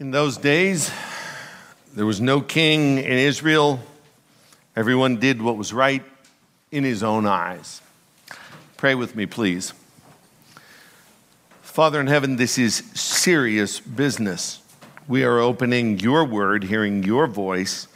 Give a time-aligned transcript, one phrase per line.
[0.00, 0.90] In those days,
[1.94, 3.80] there was no king in Israel.
[4.74, 6.02] Everyone did what was right
[6.72, 7.82] in his own eyes.
[8.78, 9.74] Pray with me, please.
[11.60, 14.62] Father in heaven, this is serious business.
[15.06, 17.86] We are opening your word, hearing your voice.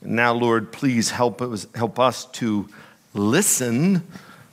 [0.00, 2.66] Now, Lord, please help us, help us to
[3.12, 4.06] listen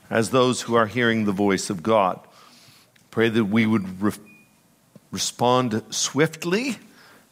[0.10, 2.20] as those who are hearing the voice of God.
[3.10, 4.12] Pray that we would re-
[5.14, 6.76] respond swiftly.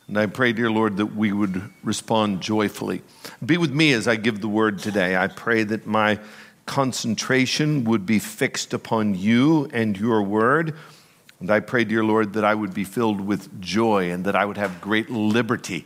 [0.08, 3.02] And I pray, dear Lord, that we would respond joyfully.
[3.44, 5.18] Be with me as I give the word today.
[5.18, 6.20] I pray that my
[6.68, 10.76] concentration would be fixed upon you and your word.
[11.40, 14.46] And I pray, dear Lord, that I would be filled with joy and that I
[14.46, 15.86] would have great liberty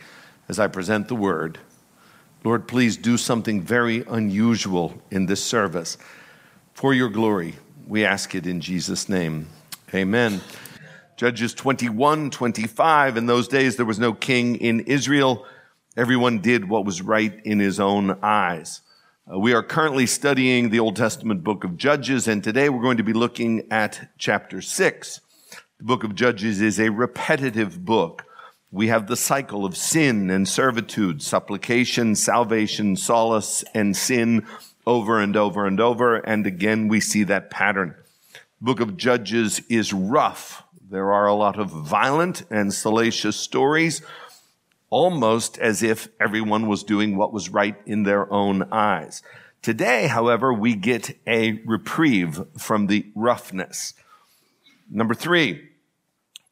[0.49, 1.59] as I present the word.
[2.43, 5.97] Lord, please do something very unusual in this service.
[6.73, 7.55] For your glory,
[7.87, 9.47] we ask it in Jesus' name.
[9.93, 10.41] Amen.
[11.17, 13.15] Judges 21, 25.
[13.15, 15.45] In those days, there was no king in Israel.
[15.95, 18.81] Everyone did what was right in his own eyes.
[19.31, 22.97] Uh, we are currently studying the Old Testament book of Judges, and today we're going
[22.97, 25.21] to be looking at chapter 6.
[25.77, 28.25] The book of Judges is a repetitive book.
[28.69, 34.45] We have the cycle of sin and servitude, supplication, salvation, solace, and sin
[34.85, 36.17] over and over and over.
[36.17, 37.95] And again, we see that pattern.
[38.59, 44.01] The book of Judges is rough there are a lot of violent and salacious stories,
[44.89, 49.23] almost as if everyone was doing what was right in their own eyes.
[49.61, 53.95] Today, however, we get a reprieve from the roughness.
[54.89, 55.69] Number three,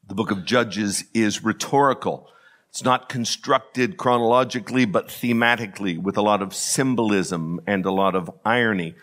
[0.08, 2.28] the book of Judges is rhetorical.
[2.70, 8.32] It's not constructed chronologically, but thematically with a lot of symbolism and a lot of
[8.44, 8.96] irony.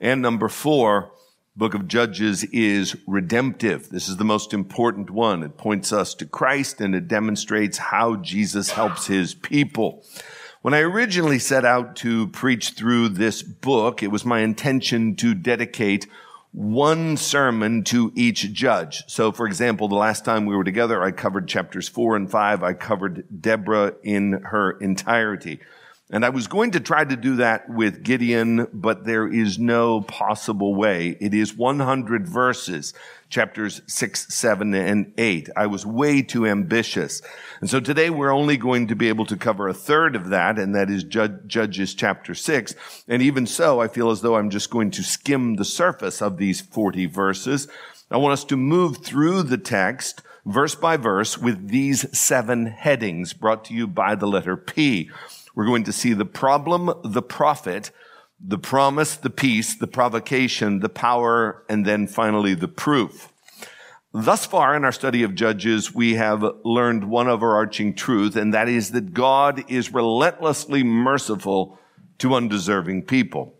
[0.00, 1.10] And number four,
[1.58, 3.88] book of Judges is redemptive.
[3.88, 5.42] This is the most important one.
[5.42, 10.04] It points us to Christ and it demonstrates how Jesus helps his people.
[10.62, 15.34] When I originally set out to preach through this book, it was my intention to
[15.34, 16.06] dedicate
[16.52, 19.02] one sermon to each judge.
[19.08, 22.62] So, for example, the last time we were together, I covered chapters four and five.
[22.62, 25.58] I covered Deborah in her entirety.
[26.10, 30.00] And I was going to try to do that with Gideon, but there is no
[30.00, 31.18] possible way.
[31.20, 32.94] It is 100 verses,
[33.28, 35.50] chapters 6, 7, and 8.
[35.54, 37.20] I was way too ambitious.
[37.60, 40.58] And so today we're only going to be able to cover a third of that,
[40.58, 42.74] and that is Judges chapter 6.
[43.06, 46.38] And even so, I feel as though I'm just going to skim the surface of
[46.38, 47.68] these 40 verses.
[48.10, 53.34] I want us to move through the text verse by verse with these seven headings
[53.34, 55.10] brought to you by the letter P.
[55.58, 57.90] We're going to see the problem, the prophet,
[58.38, 63.32] the promise, the peace, the provocation, the power, and then finally the proof.
[64.14, 68.68] Thus far in our study of Judges, we have learned one overarching truth, and that
[68.68, 71.76] is that God is relentlessly merciful
[72.18, 73.52] to undeserving people.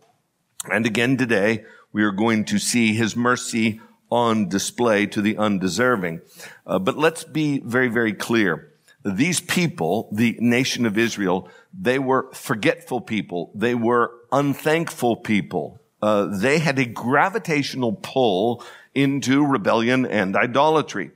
[0.71, 6.21] And again today, we are going to see his mercy on display to the undeserving.
[6.65, 8.68] Uh, but let's be very, very clear.
[9.05, 13.51] These people, the nation of Israel, they were forgetful people.
[13.55, 15.79] They were unthankful people.
[16.01, 21.11] Uh, they had a gravitational pull into rebellion and idolatry.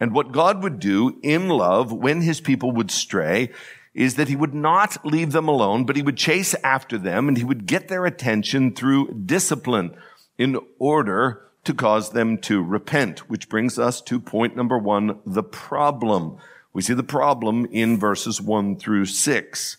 [0.00, 3.50] And what God would do in love when his people would stray
[3.94, 7.38] is that he would not leave them alone, but he would chase after them and
[7.38, 9.96] he would get their attention through discipline
[10.36, 15.42] in order to cause them to repent, which brings us to point number one, the
[15.42, 16.36] problem.
[16.76, 19.78] We see the problem in verses one through six.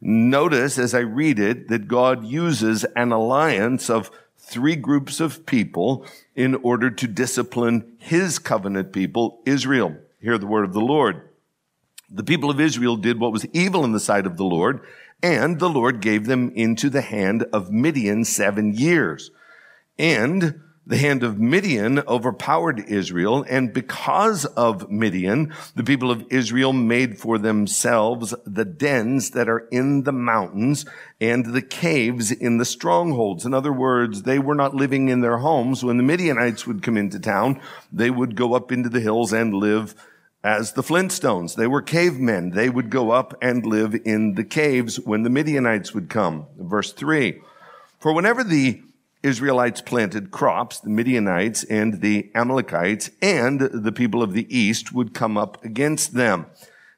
[0.00, 6.06] Notice as I read it that God uses an alliance of three groups of people
[6.34, 9.98] in order to discipline his covenant people, Israel.
[10.22, 11.28] Hear the word of the Lord.
[12.08, 14.80] The people of Israel did what was evil in the sight of the Lord,
[15.22, 19.30] and the Lord gave them into the hand of Midian seven years.
[19.98, 26.72] And the hand of Midian overpowered Israel, and because of Midian, the people of Israel
[26.72, 30.86] made for themselves the dens that are in the mountains
[31.20, 33.44] and the caves in the strongholds.
[33.44, 35.84] In other words, they were not living in their homes.
[35.84, 37.60] When the Midianites would come into town,
[37.92, 39.94] they would go up into the hills and live
[40.42, 41.54] as the Flintstones.
[41.54, 42.50] They were cavemen.
[42.50, 46.46] They would go up and live in the caves when the Midianites would come.
[46.58, 47.42] Verse three.
[47.98, 48.80] For whenever the
[49.22, 55.14] Israelites planted crops, the Midianites and the Amalekites and the people of the east would
[55.14, 56.46] come up against them.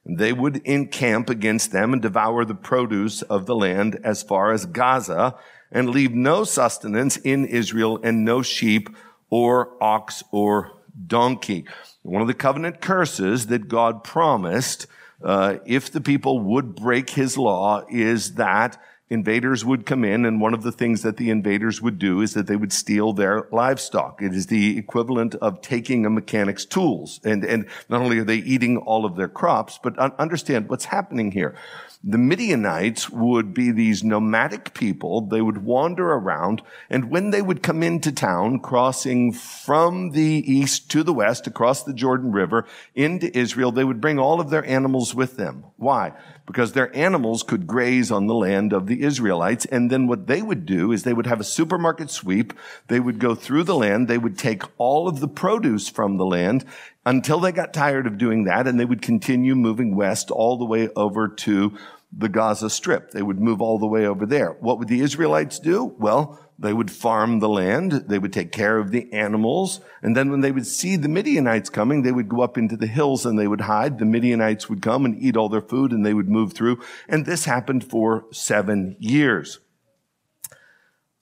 [0.04, 4.66] They would encamp against them and devour the produce of the land as far as
[4.66, 5.36] Gaza
[5.70, 8.94] and leave no sustenance in Israel and no sheep
[9.28, 10.72] or ox or
[11.06, 11.64] donkey.
[12.02, 14.86] One of the covenant curses that God promised
[15.22, 20.40] uh, if the people would break his law is that invaders would come in and
[20.40, 23.48] one of the things that the invaders would do is that they would steal their
[23.50, 24.22] livestock.
[24.22, 27.20] It is the equivalent of taking a mechanic's tools.
[27.24, 31.32] And, and not only are they eating all of their crops, but understand what's happening
[31.32, 31.56] here.
[32.02, 35.20] The Midianites would be these nomadic people.
[35.20, 36.62] They would wander around.
[36.88, 41.82] And when they would come into town, crossing from the east to the west across
[41.82, 42.64] the Jordan River
[42.94, 45.64] into Israel, they would bring all of their animals with them.
[45.76, 46.12] Why?
[46.50, 49.66] Because their animals could graze on the land of the Israelites.
[49.66, 52.52] And then what they would do is they would have a supermarket sweep.
[52.88, 54.08] They would go through the land.
[54.08, 56.64] They would take all of the produce from the land
[57.06, 60.64] until they got tired of doing that and they would continue moving west all the
[60.64, 61.76] way over to
[62.12, 63.12] the Gaza Strip.
[63.12, 64.56] They would move all the way over there.
[64.60, 65.94] What would the Israelites do?
[65.98, 67.92] Well, they would farm the land.
[68.06, 69.80] They would take care of the animals.
[70.02, 72.86] And then when they would see the Midianites coming, they would go up into the
[72.86, 73.98] hills and they would hide.
[73.98, 76.78] The Midianites would come and eat all their food and they would move through.
[77.08, 79.58] And this happened for seven years.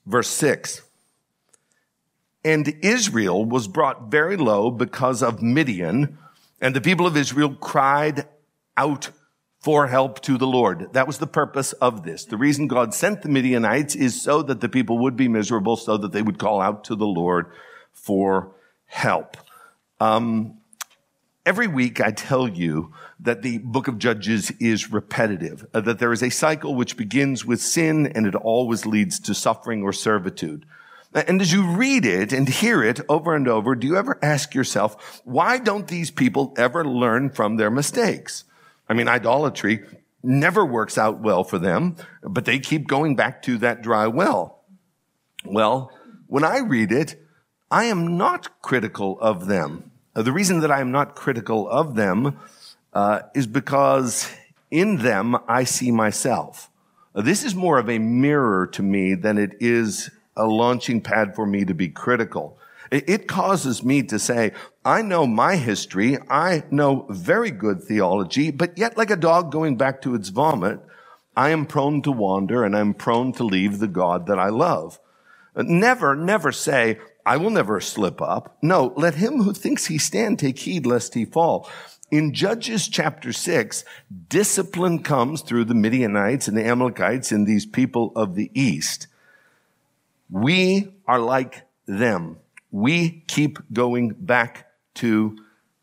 [0.05, 0.83] Verse six.
[2.45, 6.19] And Israel was brought very low because of Midian,
[6.61, 8.27] and the people of Israel cried
[8.77, 9.11] out
[9.69, 10.95] for help to the Lord.
[10.95, 12.25] That was the purpose of this.
[12.25, 15.99] The reason God sent the Midianites is so that the people would be miserable, so
[15.99, 17.53] that they would call out to the Lord
[17.93, 18.55] for
[18.87, 19.37] help.
[20.01, 20.57] Um,
[21.45, 26.15] every week I tell you that the book of Judges is repetitive, uh, that there
[26.15, 30.65] is a cycle which begins with sin and it always leads to suffering or servitude.
[31.13, 34.55] And as you read it and hear it over and over, do you ever ask
[34.55, 38.45] yourself, why don't these people ever learn from their mistakes?
[38.89, 39.85] I mean, idolatry
[40.23, 44.65] never works out well for them, but they keep going back to that dry well.
[45.45, 45.93] Well,
[46.27, 47.17] when I read it,
[47.71, 49.91] I am not critical of them.
[50.15, 52.39] Uh, the reason that I am not critical of them
[52.93, 54.31] uh, is because
[54.71, 56.71] in them I see myself.
[57.15, 61.35] Uh, this is more of a mirror to me than it is a launching pad
[61.35, 62.59] for me to be critical.
[62.91, 64.53] It causes me to say,
[64.89, 66.17] I know my history.
[66.31, 70.81] I know very good theology, but yet like a dog going back to its vomit,
[71.37, 74.99] I am prone to wander and I'm prone to leave the God that I love.
[75.55, 78.57] Uh, never, never say, I will never slip up.
[78.63, 81.69] No, let him who thinks he stand take heed lest he fall.
[82.11, 83.85] In Judges chapter six,
[84.31, 89.07] discipline comes through the Midianites and the Amalekites and these people of the east.
[90.31, 92.39] We are like them.
[92.71, 94.65] We keep going back
[94.99, 95.37] to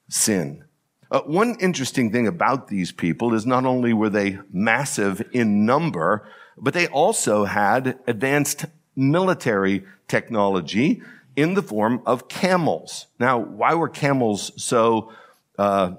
[0.10, 0.64] sin.
[1.12, 6.28] Uh, one interesting thing about these people is not only were they massive in number,
[6.58, 8.66] but they also had advanced
[8.96, 11.02] military technology
[11.36, 13.08] in the form of camels.
[13.20, 15.12] Now, why were camels so
[15.58, 15.94] uh,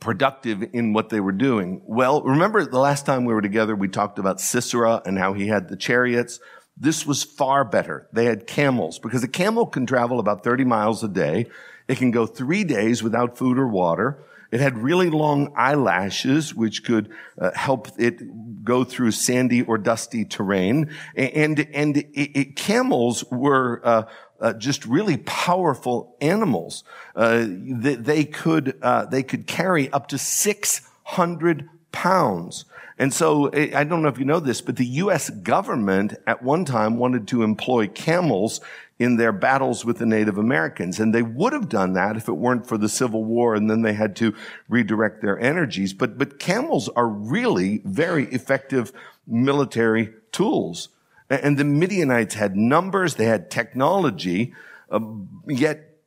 [0.00, 1.80] productive in what they were doing?
[1.86, 5.46] Well, remember the last time we were together, we talked about Sisera and how he
[5.46, 6.40] had the chariots.
[6.76, 8.08] This was far better.
[8.12, 11.46] They had camels because a camel can travel about 30 miles a day.
[11.92, 14.24] It can go three days without food or water.
[14.50, 20.24] It had really long eyelashes, which could uh, help it go through sandy or dusty
[20.24, 20.90] terrain.
[21.14, 24.04] And, and it, it, camels were, uh,
[24.40, 26.82] uh, just really powerful animals.
[27.14, 32.64] Uh, they, they, could, uh, they could carry up to 600 pounds.
[33.02, 35.28] And so eh, I don't know if you know this, but the U.S.
[35.28, 38.60] government at one time wanted to employ camels
[38.96, 41.00] in their battles with the Native Americans.
[41.00, 43.82] And they would have done that if it weren't for the Civil War and then
[43.82, 44.36] they had to
[44.68, 45.92] redirect their energies.
[45.92, 48.92] But, but camels are really very effective
[49.26, 50.90] military tools.
[51.28, 54.54] And the Midianites had numbers, they had technology,
[54.92, 55.00] uh,
[55.48, 55.98] yet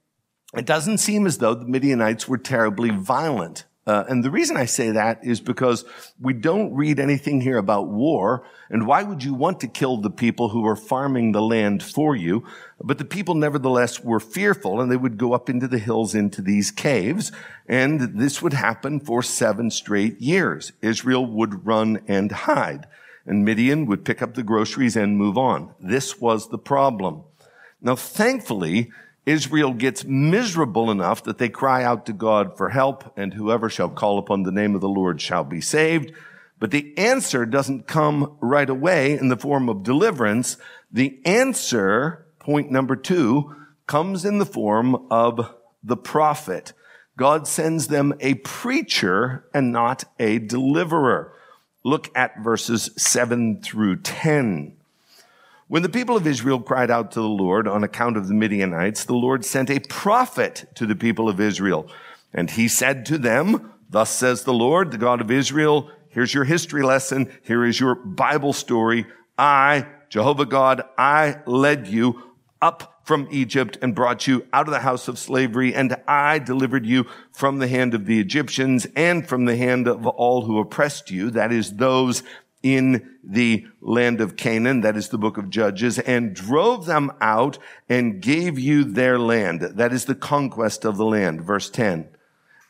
[0.55, 3.65] it doesn't seem as though the Midianites were terribly violent.
[3.87, 5.85] Uh, and the reason I say that is because
[6.19, 8.47] we don't read anything here about war.
[8.69, 12.15] And why would you want to kill the people who are farming the land for
[12.15, 12.43] you?
[12.81, 16.41] But the people nevertheless were fearful and they would go up into the hills into
[16.41, 17.31] these caves.
[17.67, 20.71] And this would happen for seven straight years.
[20.81, 22.87] Israel would run and hide
[23.25, 25.73] and Midian would pick up the groceries and move on.
[25.79, 27.23] This was the problem.
[27.81, 28.91] Now, thankfully,
[29.25, 33.89] Israel gets miserable enough that they cry out to God for help, and whoever shall
[33.89, 36.11] call upon the name of the Lord shall be saved.
[36.59, 40.57] But the answer doesn't come right away in the form of deliverance.
[40.91, 43.55] The answer, point number two,
[43.87, 45.53] comes in the form of
[45.83, 46.73] the prophet.
[47.17, 51.33] God sends them a preacher and not a deliverer.
[51.83, 54.74] Look at verses seven through 10.
[55.67, 59.05] When the people of Israel cried out to the Lord on account of the Midianites,
[59.05, 61.89] the Lord sent a prophet to the people of Israel.
[62.31, 66.43] And he said to them, Thus says the Lord, the God of Israel, here's your
[66.43, 67.31] history lesson.
[67.41, 69.07] Here is your Bible story.
[69.39, 72.21] I, Jehovah God, I led you
[72.61, 76.85] up from Egypt and brought you out of the house of slavery, and I delivered
[76.85, 81.11] you from the hand of the Egyptians and from the hand of all who oppressed
[81.11, 82.23] you, that is those
[82.63, 87.57] in the land of Canaan, that is the book of Judges, and drove them out
[87.87, 89.61] and gave you their land.
[89.61, 91.41] That is the conquest of the land.
[91.41, 92.07] Verse 10.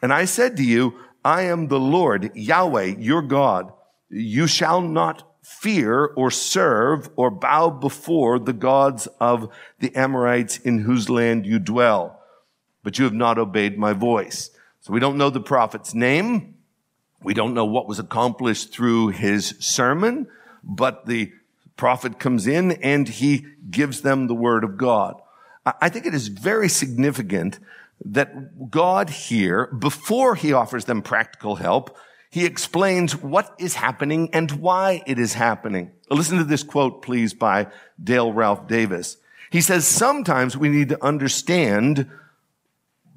[0.01, 3.71] And I said to you, I am the Lord, Yahweh, your God.
[4.09, 9.49] You shall not fear or serve or bow before the gods of
[9.79, 12.19] the Amorites in whose land you dwell.
[12.83, 14.49] But you have not obeyed my voice.
[14.81, 16.54] So we don't know the prophet's name.
[17.23, 20.27] We don't know what was accomplished through his sermon,
[20.63, 21.31] but the
[21.77, 25.21] prophet comes in and he gives them the word of God.
[25.65, 27.59] I think it is very significant
[28.03, 31.97] that God here, before he offers them practical help,
[32.29, 35.91] he explains what is happening and why it is happening.
[36.09, 37.67] Listen to this quote, please, by
[38.03, 39.17] Dale Ralph Davis.
[39.49, 42.09] He says, sometimes we need to understand,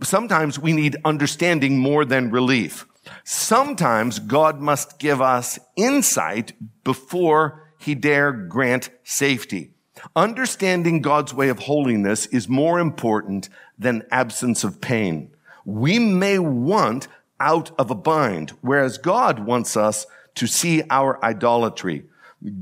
[0.02, 2.86] sometimes we need understanding more than relief.
[3.24, 6.52] Sometimes God must give us insight
[6.84, 9.72] before he dare grant safety.
[10.14, 13.48] Understanding God's way of holiness is more important
[13.78, 15.30] than absence of pain.
[15.64, 17.08] We may want
[17.40, 22.04] out of a bind, whereas God wants us to see our idolatry.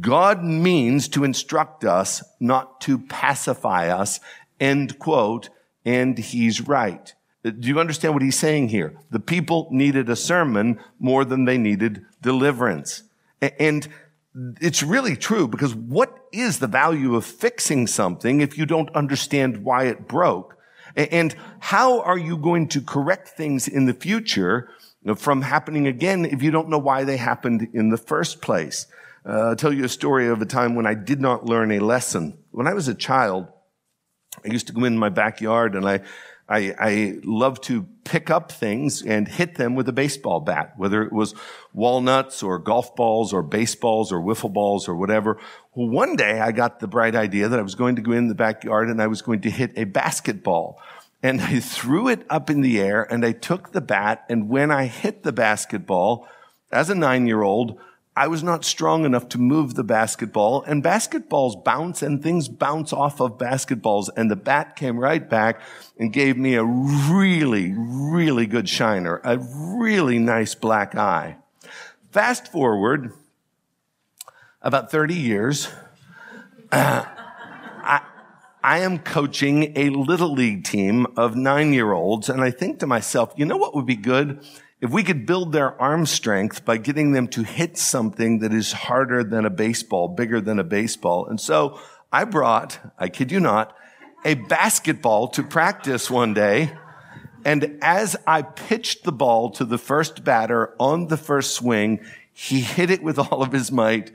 [0.01, 4.21] God means to instruct us, not to pacify us,
[4.59, 5.51] end quote,
[5.85, 7.15] and he's right.
[7.53, 8.99] Do you understand what he's saying here?
[9.11, 13.03] The people needed a sermon more than they needed deliverance.
[13.41, 13.87] And
[14.61, 19.65] it's really true because what is the value of fixing something if you don't understand
[19.65, 20.59] why it broke?
[20.97, 24.71] And how are you going to correct things in the future
[25.17, 28.87] from happening again if you don't know why they happened in the first place?
[29.29, 31.81] Uh, I'll tell you a story of a time when I did not learn a
[31.81, 32.39] lesson.
[32.51, 33.49] When I was a child,
[34.45, 36.01] I used to go in my backyard and I,
[36.49, 41.03] I, I love to pick up things and hit them with a baseball bat, whether
[41.03, 41.35] it was
[41.73, 45.39] walnuts or golf balls or baseballs or wiffle balls or whatever.
[45.75, 48.29] Well, one day I got the bright idea that I was going to go in
[48.29, 50.81] the backyard and I was going to hit a basketball.
[51.21, 54.25] And I threw it up in the air and I took the bat.
[54.29, 56.29] And when I hit the basketball,
[56.71, 57.81] as a nine year old,
[58.19, 62.91] I was not strong enough to move the basketball and basketballs bounce and things bounce
[62.91, 65.61] off of basketballs and the bat came right back
[65.99, 71.37] and gave me a really, really good shiner, a really nice black eye.
[72.11, 73.13] Fast forward
[74.63, 75.69] about 30 years,
[76.73, 77.05] uh,
[77.83, 78.01] I,
[78.65, 82.87] I am coaching a little league team of nine year olds and I think to
[82.87, 84.43] myself, you know what would be good?
[84.87, 88.73] If we could build their arm strength by getting them to hit something that is
[88.73, 91.27] harder than a baseball, bigger than a baseball.
[91.27, 91.81] And so
[92.13, 93.77] I brought, I kid you not,
[94.25, 96.71] a basketball to practice one day.
[97.45, 102.61] And as I pitched the ball to the first batter on the first swing, he
[102.61, 104.13] hit it with all of his might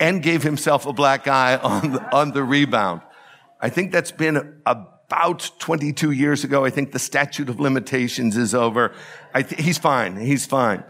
[0.00, 3.02] and gave himself a black eye on the, on the rebound.
[3.60, 6.64] I think that's been a about 22 years ago.
[6.64, 8.92] I think the statute of limitations is over.
[9.34, 10.16] Th- he's fine.
[10.16, 10.84] He's fine.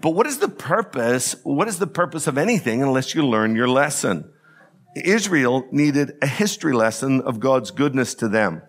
[0.00, 1.36] But what is the purpose?
[1.44, 4.30] What is the purpose of anything unless you learn your lesson?
[4.96, 8.62] Israel needed a history lesson of God's goodness to them.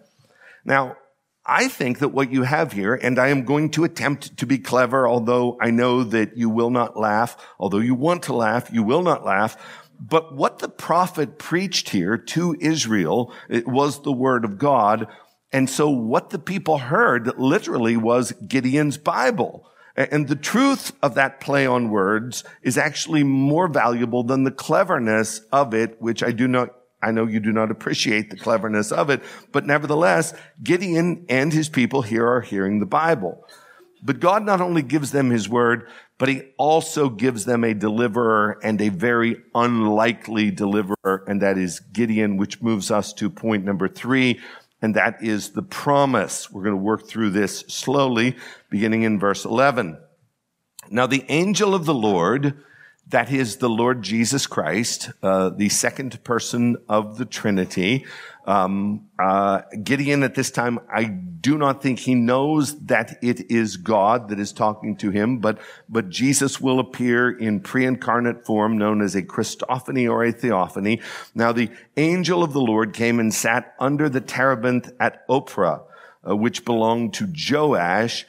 [0.63, 0.97] Now,
[1.45, 4.57] I think that what you have here, and I am going to attempt to be
[4.57, 8.81] clever, although I know that you will not laugh, although you want to laugh, you
[8.81, 9.55] will not laugh.
[9.99, 15.07] But what the prophet preached here to Israel, was the word of God.
[15.51, 19.69] And so what the people heard literally was Gideon's Bible.
[19.95, 25.39] And the truth of that play on words is actually more valuable than the cleverness
[25.53, 26.69] of it, which I do not,
[27.01, 29.23] I know you do not appreciate the cleverness of it,
[29.53, 33.47] but nevertheless, Gideon and his people here are hearing the Bible.
[34.03, 38.59] But God not only gives them his word, but he also gives them a deliverer
[38.63, 43.87] and a very unlikely deliverer, and that is Gideon, which moves us to point number
[43.87, 44.39] three,
[44.81, 46.51] and that is the promise.
[46.51, 48.35] We're going to work through this slowly,
[48.69, 49.97] beginning in verse 11.
[50.89, 52.63] Now the angel of the Lord
[53.07, 58.05] that is the Lord Jesus Christ, uh, the second person of the Trinity.
[58.45, 63.77] Um, uh, Gideon at this time, I do not think he knows that it is
[63.77, 65.57] God that is talking to him, but,
[65.89, 71.01] but Jesus will appear in pre-incarnate form known as a Christophany or a theophany.
[71.33, 75.81] Now the angel of the Lord came and sat under the terebinth at Ophrah,
[76.27, 78.25] uh, which belonged to Joash,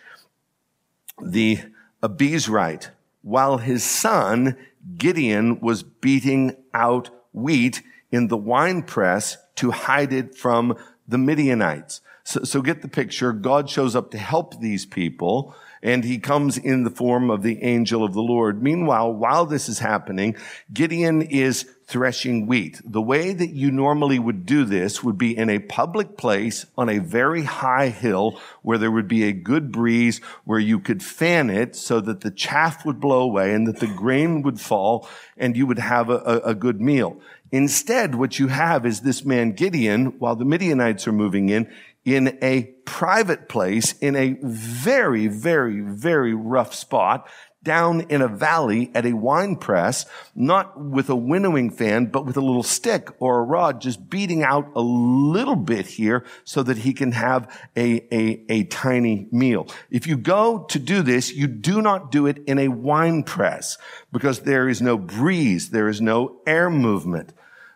[1.23, 1.59] the
[2.03, 2.89] Abiezrite,
[3.23, 4.57] while his son
[4.97, 10.77] Gideon was beating out wheat in the winepress to hide it from
[11.09, 12.01] the Midianites.
[12.25, 13.33] So, so get the picture.
[13.33, 17.63] God shows up to help these people and he comes in the form of the
[17.63, 18.63] angel of the Lord.
[18.63, 20.37] Meanwhile, while this is happening,
[20.73, 22.81] Gideon is threshing wheat.
[22.85, 26.89] The way that you normally would do this would be in a public place on
[26.89, 31.49] a very high hill where there would be a good breeze where you could fan
[31.49, 35.57] it so that the chaff would blow away and that the grain would fall and
[35.57, 37.21] you would have a, a, a good meal.
[37.53, 41.71] Instead, what you have is this man Gideon, while the Midianites are moving in,
[42.05, 47.29] in a private place in a very, very, very rough spot
[47.67, 50.07] down in a valley at a wine press,
[50.37, 54.45] not with a winnowing fan, but with a little stick or a rod, just beating
[54.45, 59.67] out a little bit here so that he can have a, a, a tiny meal.
[59.91, 63.79] If you go to do this, you do not do it in a wine press
[64.13, 65.71] because there is no breeze.
[65.71, 67.33] There is no air movement.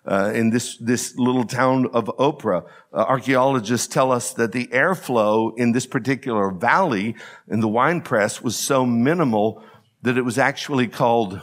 [0.07, 5.53] Uh, in this, this little town of Ophrah, uh, archaeologists tell us that the airflow
[5.59, 7.15] in this particular valley
[7.49, 9.63] in the wine press was so minimal
[10.03, 11.41] that it was actually called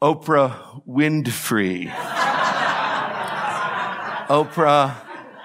[0.00, 1.88] Oprah Windfree.
[4.28, 4.94] Oprah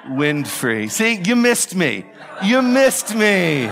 [0.07, 0.89] Windfree.
[0.89, 2.05] See, you missed me.
[2.43, 3.69] You missed me.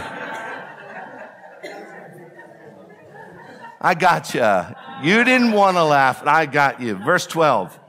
[3.81, 4.75] I got you.
[5.03, 6.25] You didn't want to laugh.
[6.25, 6.95] I got you.
[6.95, 7.79] Verse 12.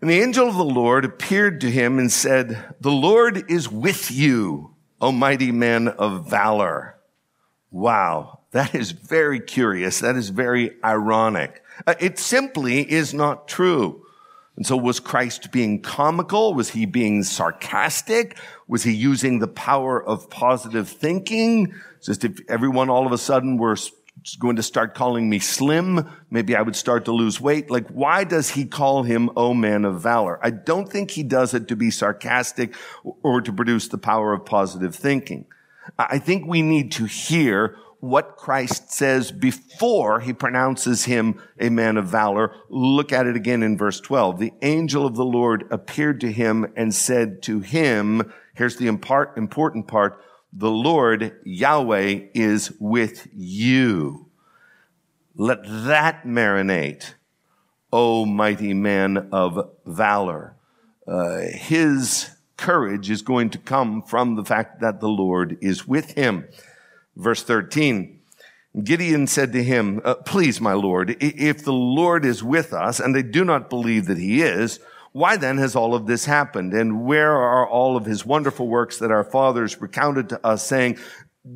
[0.00, 4.10] And the angel of the Lord appeared to him and said, The Lord is with
[4.10, 6.95] you, O mighty man of valor.
[7.70, 10.00] Wow, that is very curious.
[10.00, 11.62] That is very ironic.
[11.86, 14.02] Uh, it simply is not true.
[14.56, 16.54] And so was Christ being comical?
[16.54, 18.38] Was he being sarcastic?
[18.66, 21.74] Was he using the power of positive thinking?
[22.02, 23.76] Just if everyone all of a sudden were
[24.40, 27.70] going to start calling me slim, maybe I would start to lose weight.
[27.70, 30.40] Like, why does he call him, O man of valor?
[30.42, 32.74] I don't think he does it to be sarcastic
[33.22, 35.44] or to produce the power of positive thinking.
[35.98, 41.96] I think we need to hear what Christ says before he pronounces him a man
[41.96, 42.54] of valor.
[42.68, 44.38] Look at it again in verse 12.
[44.38, 49.88] The angel of the Lord appeared to him and said to him, here's the important
[49.88, 50.22] part,
[50.52, 54.30] the Lord Yahweh is with you.
[55.34, 57.14] Let that marinate,
[57.92, 60.56] O mighty man of valor.
[61.06, 66.12] Uh, his courage is going to come from the fact that the Lord is with
[66.12, 66.48] him.
[67.16, 68.20] Verse 13.
[68.82, 73.14] Gideon said to him, uh, please, my Lord, if the Lord is with us and
[73.14, 74.80] they do not believe that he is,
[75.12, 76.74] why then has all of this happened?
[76.74, 80.98] And where are all of his wonderful works that our fathers recounted to us saying,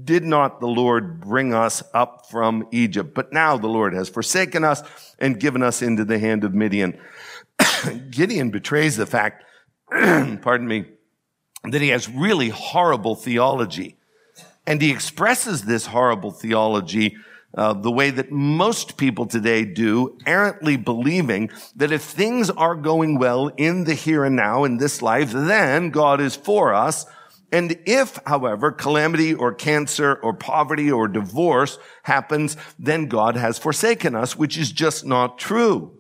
[0.05, 3.13] did not the Lord bring us up from Egypt?
[3.13, 4.83] But now the Lord has forsaken us
[5.19, 6.99] and given us into the hand of Midian.
[8.11, 9.45] Gideon betrays the fact
[10.43, 10.85] pardon me,
[11.65, 13.97] that he has really horrible theology.
[14.67, 17.17] And he expresses this horrible theology
[17.55, 23.19] uh, the way that most people today do, errantly believing that if things are going
[23.19, 27.07] well in the here and now in this life, then God is for us.
[27.53, 34.15] And if, however, calamity or cancer or poverty or divorce happens, then God has forsaken
[34.15, 36.00] us, which is just not true.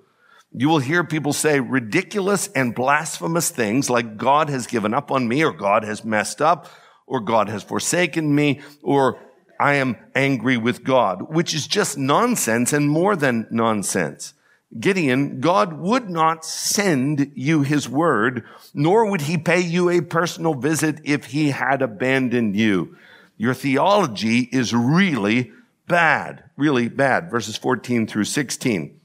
[0.52, 5.28] You will hear people say ridiculous and blasphemous things like God has given up on
[5.28, 6.68] me or God has messed up
[7.06, 9.20] or God has forsaken me or
[9.60, 14.34] I am angry with God, which is just nonsense and more than nonsense.
[14.78, 20.54] Gideon, God would not send you his word, nor would he pay you a personal
[20.54, 22.96] visit if he had abandoned you.
[23.36, 25.52] Your theology is really
[25.88, 27.30] bad, really bad.
[27.30, 28.99] Verses 14 through 16.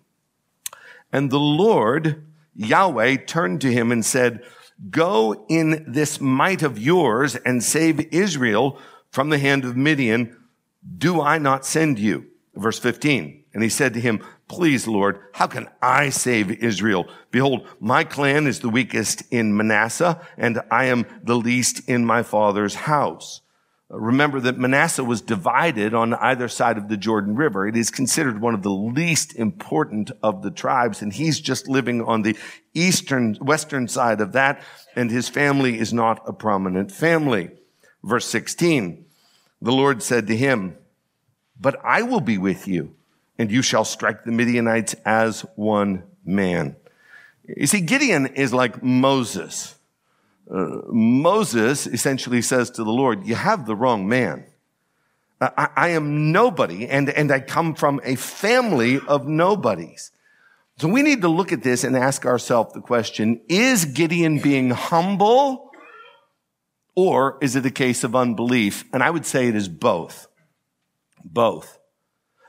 [1.15, 2.25] And the Lord,
[2.57, 4.43] Yahweh, turned to him and said,
[4.89, 8.77] Go in this might of yours and save Israel
[9.11, 10.35] from the hand of Midian.
[10.97, 12.25] Do I not send you?
[12.53, 13.45] Verse 15.
[13.53, 17.07] And he said to him, Please, Lord, how can I save Israel?
[17.31, 22.23] Behold, my clan is the weakest in Manasseh, and I am the least in my
[22.23, 23.39] father's house.
[23.97, 27.67] Remember that Manasseh was divided on either side of the Jordan River.
[27.67, 32.01] It is considered one of the least important of the tribes, and he's just living
[32.01, 32.37] on the
[32.73, 34.61] eastern, western side of that,
[34.95, 37.51] and his family is not a prominent family.
[38.03, 39.05] Verse 16,
[39.61, 40.77] the Lord said to him,
[41.59, 42.95] But I will be with you,
[43.39, 46.75] and you shall strike the Midianites as one man.
[47.47, 49.74] You see, Gideon is like Moses.
[50.47, 54.45] Moses essentially says to the Lord, You have the wrong man.
[55.41, 60.11] I, I am nobody, and, and I come from a family of nobodies.
[60.77, 64.69] So we need to look at this and ask ourselves the question Is Gideon being
[64.71, 65.71] humble,
[66.95, 68.85] or is it a case of unbelief?
[68.93, 70.27] And I would say it is both.
[71.23, 71.79] Both.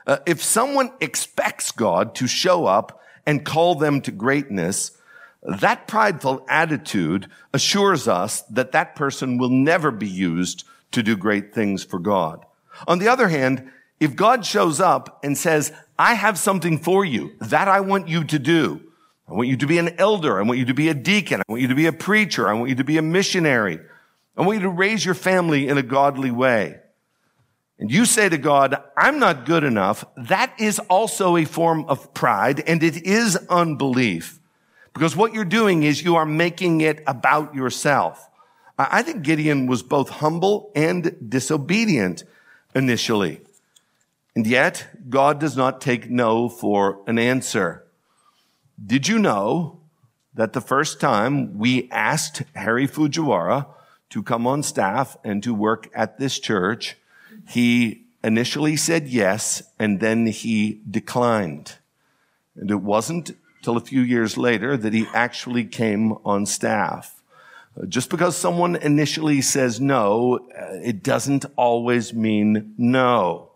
[0.05, 4.91] Uh, if someone expects God to show up and call them to greatness,
[5.47, 11.53] that prideful attitude assures us that that person will never be used to do great
[11.53, 12.45] things for God.
[12.87, 17.33] On the other hand, if God shows up and says, I have something for you
[17.39, 18.81] that I want you to do.
[19.27, 20.39] I want you to be an elder.
[20.39, 21.41] I want you to be a deacon.
[21.41, 22.47] I want you to be a preacher.
[22.47, 23.79] I want you to be a missionary.
[24.37, 26.79] I want you to raise your family in a godly way.
[27.79, 30.05] And you say to God, I'm not good enough.
[30.15, 34.39] That is also a form of pride and it is unbelief.
[34.97, 38.31] Because what you're doing is you are making it about yourself.
[38.79, 42.23] I think Gideon was both humble and disobedient
[42.73, 43.41] initially.
[44.35, 47.85] And yet, God does not take no for an answer.
[48.83, 49.81] Did you know
[50.33, 53.67] that the first time we asked Harry Fujiwara
[54.09, 56.97] to come on staff and to work at this church,
[57.47, 61.75] he initially said yes, and then he declined.
[62.55, 67.21] And it wasn't till a few years later that he actually came on staff.
[67.87, 73.51] Just because someone initially says no, uh, it doesn't always mean no.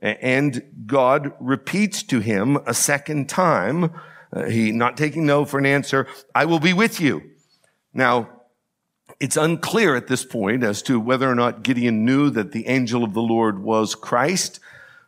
[0.00, 3.92] And God repeats to him a second time,
[4.32, 7.22] uh, he not taking no for an answer, I will be with you.
[7.94, 8.28] Now,
[9.20, 13.04] it's unclear at this point as to whether or not Gideon knew that the angel
[13.04, 14.58] of the Lord was Christ,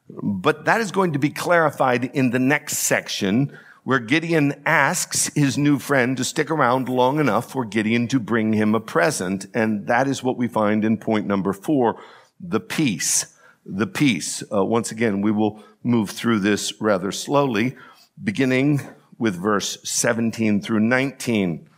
[0.08, 5.58] but that is going to be clarified in the next section where Gideon asks his
[5.58, 9.46] new friend to stick around long enough for Gideon to bring him a present.
[9.54, 12.00] And that is what we find in point number four,
[12.40, 13.36] the peace.
[13.66, 14.42] The peace.
[14.52, 17.76] Uh, once again, we will move through this rather slowly,
[18.22, 18.80] beginning
[19.18, 21.68] with verse 17 through 19.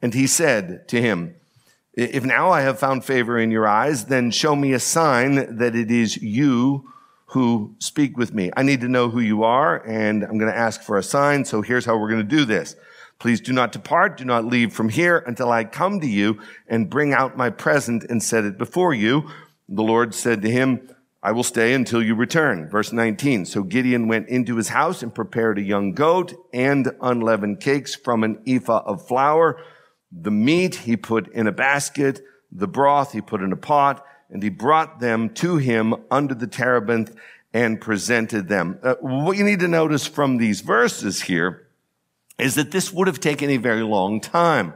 [0.00, 1.36] And he said to him,
[1.92, 5.76] if now I have found favor in your eyes, then show me a sign that
[5.76, 6.90] it is you
[7.34, 8.52] who speak with me.
[8.56, 11.44] I need to know who you are, and I'm going to ask for a sign.
[11.44, 12.76] So here's how we're going to do this.
[13.18, 14.18] Please do not depart.
[14.18, 18.04] Do not leave from here until I come to you and bring out my present
[18.04, 19.28] and set it before you.
[19.68, 20.88] The Lord said to him,
[21.24, 22.68] I will stay until you return.
[22.68, 23.46] Verse 19.
[23.46, 28.22] So Gideon went into his house and prepared a young goat and unleavened cakes from
[28.22, 29.60] an ephah of flour.
[30.12, 32.20] The meat he put in a basket.
[32.52, 36.46] The broth he put in a pot and he brought them to him under the
[36.46, 37.14] terebinth
[37.52, 38.78] and presented them.
[38.82, 41.68] Uh, what you need to notice from these verses here
[42.38, 44.74] is that this would have taken a very long time.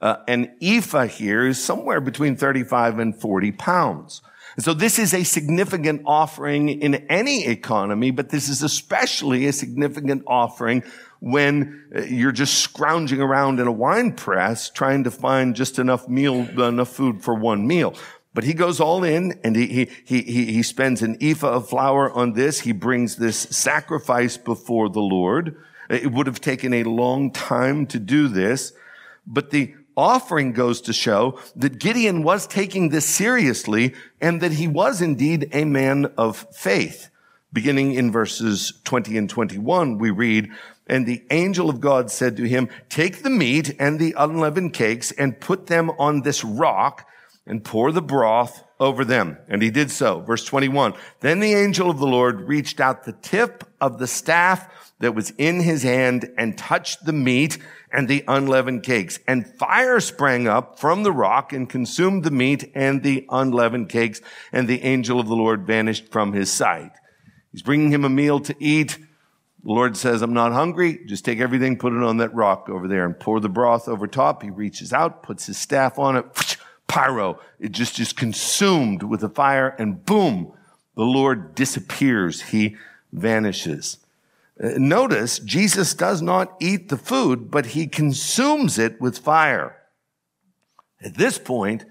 [0.00, 4.22] Uh, an ephah here is somewhere between 35 and 40 pounds.
[4.56, 9.52] And so this is a significant offering in any economy, but this is especially a
[9.52, 10.82] significant offering
[11.20, 16.08] when uh, you're just scrounging around in a wine press trying to find just enough
[16.08, 17.94] meal, enough food for one meal.
[18.34, 22.10] But he goes all in and he, he, he, he spends an ephah of flour
[22.10, 22.60] on this.
[22.60, 25.56] He brings this sacrifice before the Lord.
[25.88, 28.72] It would have taken a long time to do this,
[29.26, 34.66] but the offering goes to show that Gideon was taking this seriously and that he
[34.66, 37.10] was indeed a man of faith.
[37.52, 40.50] Beginning in verses 20 and 21, we read,
[40.88, 45.12] and the angel of God said to him, take the meat and the unleavened cakes
[45.12, 47.06] and put them on this rock
[47.46, 49.38] and pour the broth over them.
[49.48, 50.20] And he did so.
[50.20, 50.94] Verse 21.
[51.20, 54.68] Then the angel of the Lord reached out the tip of the staff
[55.00, 57.58] that was in his hand and touched the meat
[57.92, 59.18] and the unleavened cakes.
[59.28, 64.20] And fire sprang up from the rock and consumed the meat and the unleavened cakes.
[64.52, 66.92] And the angel of the Lord vanished from his sight.
[67.52, 68.98] He's bringing him a meal to eat.
[69.62, 71.00] The Lord says, I'm not hungry.
[71.06, 74.06] Just take everything, put it on that rock over there and pour the broth over
[74.06, 74.42] top.
[74.42, 76.56] He reaches out, puts his staff on it
[76.94, 77.40] pyro.
[77.58, 80.52] It just is consumed with the fire and boom,
[80.94, 82.40] the Lord disappears.
[82.40, 82.76] He
[83.12, 83.98] vanishes.
[84.62, 89.76] Uh, notice Jesus does not eat the food, but he consumes it with fire.
[91.00, 91.84] At this point,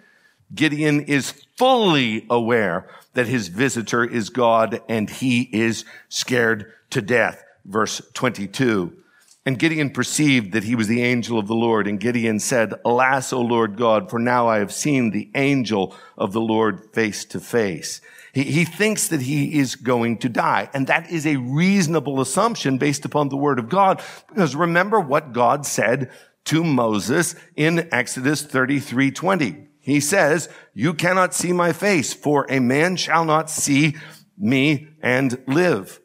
[0.56, 7.44] Gideon is fully aware that his visitor is God and he is scared to death.
[7.66, 9.03] Verse 22.
[9.46, 11.86] And Gideon perceived that he was the angel of the Lord.
[11.86, 16.32] And Gideon said, Alas, O Lord God, for now I have seen the angel of
[16.32, 18.00] the Lord face to face.
[18.32, 20.70] He, he thinks that he is going to die.
[20.74, 24.02] And that is a reasonable assumption based upon the word of God.
[24.30, 26.10] Because remember what God said
[26.46, 29.68] to Moses in Exodus 33, 20.
[29.80, 33.98] He says, you cannot see my face, for a man shall not see
[34.38, 36.00] me and live.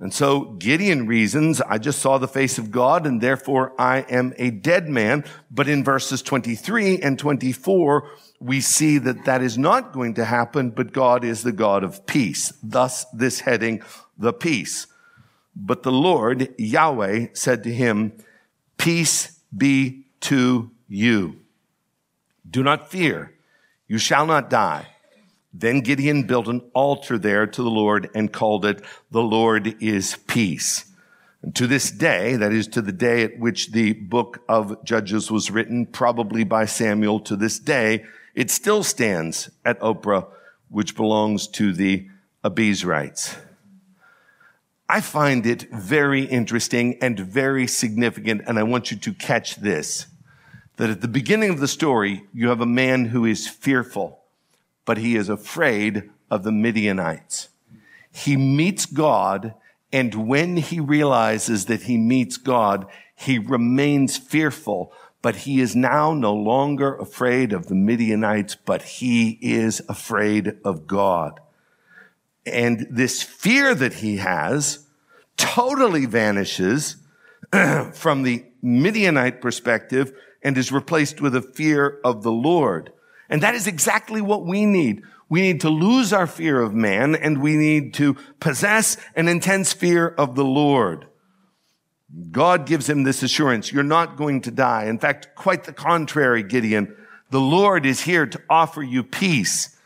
[0.00, 4.32] And so Gideon reasons, I just saw the face of God and therefore I am
[4.38, 5.24] a dead man.
[5.50, 8.08] But in verses 23 and 24,
[8.40, 12.06] we see that that is not going to happen, but God is the God of
[12.06, 12.54] peace.
[12.62, 13.82] Thus this heading,
[14.16, 14.86] the peace.
[15.54, 18.14] But the Lord, Yahweh, said to him,
[18.78, 21.40] peace be to you.
[22.48, 23.34] Do not fear.
[23.86, 24.86] You shall not die.
[25.52, 30.16] Then Gideon built an altar there to the Lord and called it, the Lord is
[30.26, 30.84] peace.
[31.42, 35.30] And to this day, that is to the day at which the book of Judges
[35.30, 40.28] was written, probably by Samuel, to this day, it still stands at Ophrah,
[40.68, 42.06] which belongs to the
[42.44, 43.36] Abiezrites.
[44.88, 50.06] I find it very interesting and very significant, and I want you to catch this.
[50.76, 54.19] That at the beginning of the story, you have a man who is fearful
[54.90, 57.50] but he is afraid of the Midianites.
[58.10, 59.54] He meets God,
[59.92, 66.12] and when he realizes that he meets God, he remains fearful, but he is now
[66.12, 71.38] no longer afraid of the Midianites, but he is afraid of God.
[72.44, 74.88] And this fear that he has
[75.36, 76.96] totally vanishes
[77.92, 82.92] from the Midianite perspective and is replaced with a fear of the Lord.
[83.30, 85.02] And that is exactly what we need.
[85.30, 89.72] We need to lose our fear of man and we need to possess an intense
[89.72, 91.06] fear of the Lord.
[92.32, 93.72] God gives him this assurance.
[93.72, 94.86] You're not going to die.
[94.86, 96.96] In fact, quite the contrary, Gideon.
[97.30, 99.76] The Lord is here to offer you peace.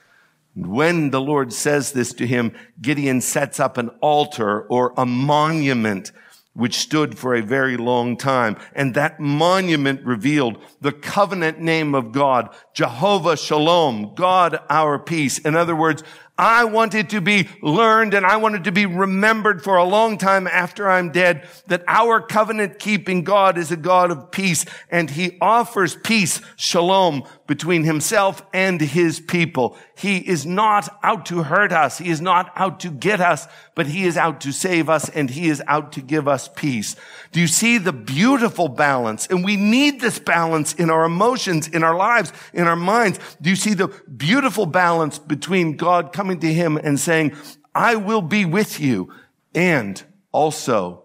[0.54, 5.04] And when the Lord says this to him, Gideon sets up an altar or a
[5.04, 6.12] monument
[6.54, 8.56] which stood for a very long time.
[8.74, 15.38] And that monument revealed the covenant name of God, Jehovah Shalom, God our peace.
[15.38, 16.02] In other words,
[16.36, 19.84] I want it to be learned and I want it to be remembered for a
[19.84, 24.64] long time after I'm dead that our covenant keeping God is a God of peace
[24.90, 29.76] and he offers peace, shalom, between himself and his people.
[29.96, 31.98] He is not out to hurt us.
[31.98, 35.28] He is not out to get us, but he is out to save us and
[35.28, 36.96] he is out to give us peace.
[37.32, 39.26] Do you see the beautiful balance?
[39.26, 43.18] And we need this balance in our emotions, in our lives, in our minds.
[43.40, 47.36] Do you see the beautiful balance between God coming to him and saying,
[47.74, 49.12] I will be with you
[49.54, 50.02] and
[50.32, 51.04] also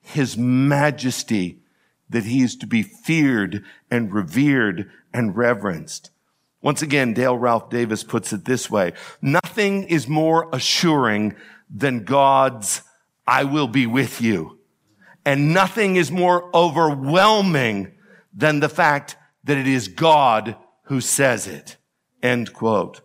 [0.00, 1.59] his majesty
[2.10, 6.10] that he is to be feared and revered and reverenced.
[6.62, 8.92] Once again, Dale Ralph Davis puts it this way.
[9.22, 11.34] Nothing is more assuring
[11.70, 12.82] than God's,
[13.26, 14.58] I will be with you.
[15.24, 17.92] And nothing is more overwhelming
[18.34, 21.76] than the fact that it is God who says it.
[22.22, 23.00] End quote.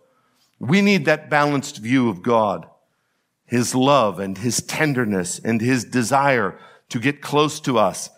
[0.58, 2.66] We need that balanced view of God,
[3.44, 8.10] His love and His tenderness and His desire to get close to us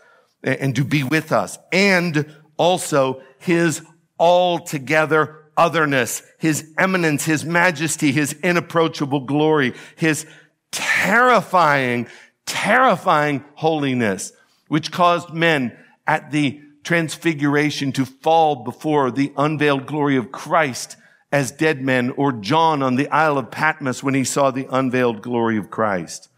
[0.42, 3.82] and to be with us and also His
[4.18, 10.26] altogether otherness, His eminence, His majesty, His inapproachable glory, His
[10.70, 12.06] terrifying
[12.48, 14.32] terrifying holiness,
[14.68, 20.96] which caused men at the transfiguration to fall before the unveiled glory of Christ
[21.30, 25.20] as dead men, or John on the Isle of Patmos when he saw the unveiled
[25.20, 26.30] glory of Christ.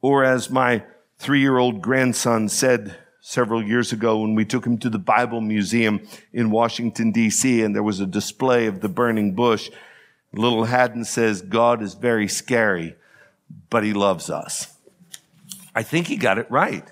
[0.00, 0.82] Or as my
[1.18, 2.96] three-year-old grandson said
[3.28, 6.00] several years ago when we took him to the Bible Museum
[6.32, 9.68] in Washington, D.C., and there was a display of the burning bush.
[10.32, 12.96] Little Haddon says, God is very scary,
[13.68, 14.74] but he loves us.
[15.74, 16.90] I think he got it right.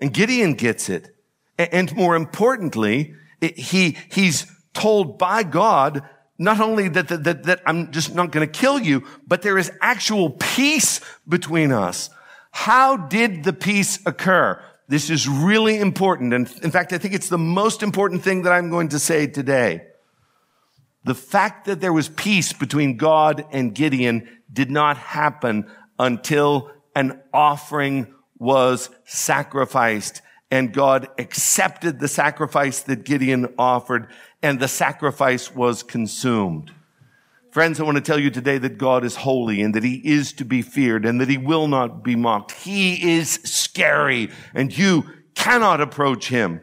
[0.00, 1.14] And Gideon gets it.
[1.58, 6.02] And more importantly, he, he's told by God
[6.38, 9.58] not only that, that, that, that I'm just not going to kill you, but there
[9.58, 12.08] is actual peace between us.
[12.52, 14.62] How did the peace occur?
[14.88, 16.32] This is really important.
[16.32, 19.26] And in fact, I think it's the most important thing that I'm going to say
[19.26, 19.82] today.
[21.04, 27.20] The fact that there was peace between God and Gideon did not happen until an
[27.32, 34.08] offering was sacrificed and God accepted the sacrifice that Gideon offered
[34.42, 36.72] and the sacrifice was consumed.
[37.58, 40.32] Friends, I want to tell you today that God is holy and that he is
[40.34, 42.52] to be feared and that he will not be mocked.
[42.52, 46.60] He is scary and you cannot approach him.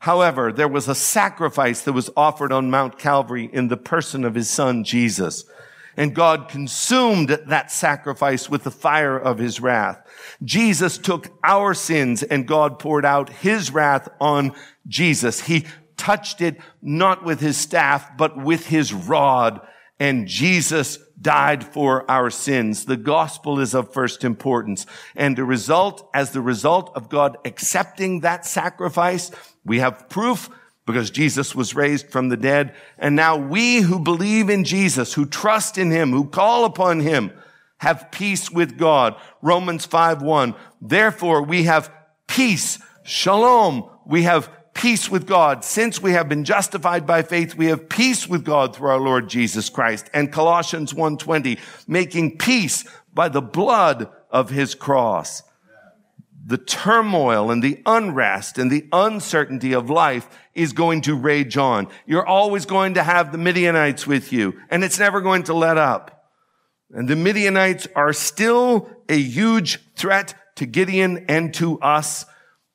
[0.00, 4.34] However, there was a sacrifice that was offered on Mount Calvary in the person of
[4.34, 5.46] his son, Jesus.
[5.96, 10.06] And God consumed that sacrifice with the fire of his wrath.
[10.44, 14.52] Jesus took our sins and God poured out his wrath on
[14.86, 15.40] Jesus.
[15.40, 15.64] He
[15.96, 19.62] touched it not with his staff, but with his rod.
[20.00, 22.86] And Jesus died for our sins.
[22.86, 24.86] The gospel is of first importance.
[25.14, 29.30] And the result, as the result of God accepting that sacrifice,
[29.64, 30.48] we have proof
[30.86, 32.74] because Jesus was raised from the dead.
[32.98, 37.32] And now we who believe in Jesus, who trust in him, who call upon him,
[37.78, 39.16] have peace with God.
[39.42, 40.54] Romans 5 1.
[40.80, 41.92] Therefore we have
[42.26, 43.88] peace, shalom.
[44.06, 44.50] We have
[44.80, 45.62] peace with God.
[45.62, 49.28] Since we have been justified by faith, we have peace with God through our Lord
[49.28, 50.08] Jesus Christ.
[50.14, 55.42] And Colossians 1:20, making peace by the blood of his cross.
[56.46, 61.86] The turmoil and the unrest and the uncertainty of life is going to rage on.
[62.06, 65.76] You're always going to have the Midianites with you, and it's never going to let
[65.76, 66.24] up.
[66.90, 72.24] And the Midianites are still a huge threat to Gideon and to us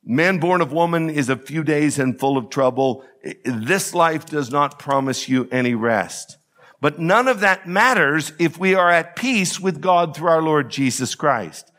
[0.08, 3.04] Man born of woman is a few days and full of trouble.
[3.44, 6.38] This life does not promise you any rest.
[6.80, 10.70] But none of that matters if we are at peace with God through our Lord
[10.70, 11.72] Jesus Christ.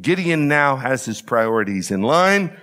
[0.00, 2.56] Gideon now has his priorities in line.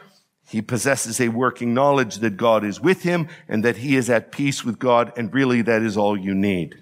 [0.47, 4.31] He possesses a working knowledge that God is with him and that he is at
[4.31, 5.13] peace with God.
[5.15, 6.81] And really that is all you need.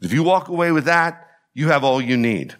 [0.00, 2.54] If you walk away with that, you have all you need.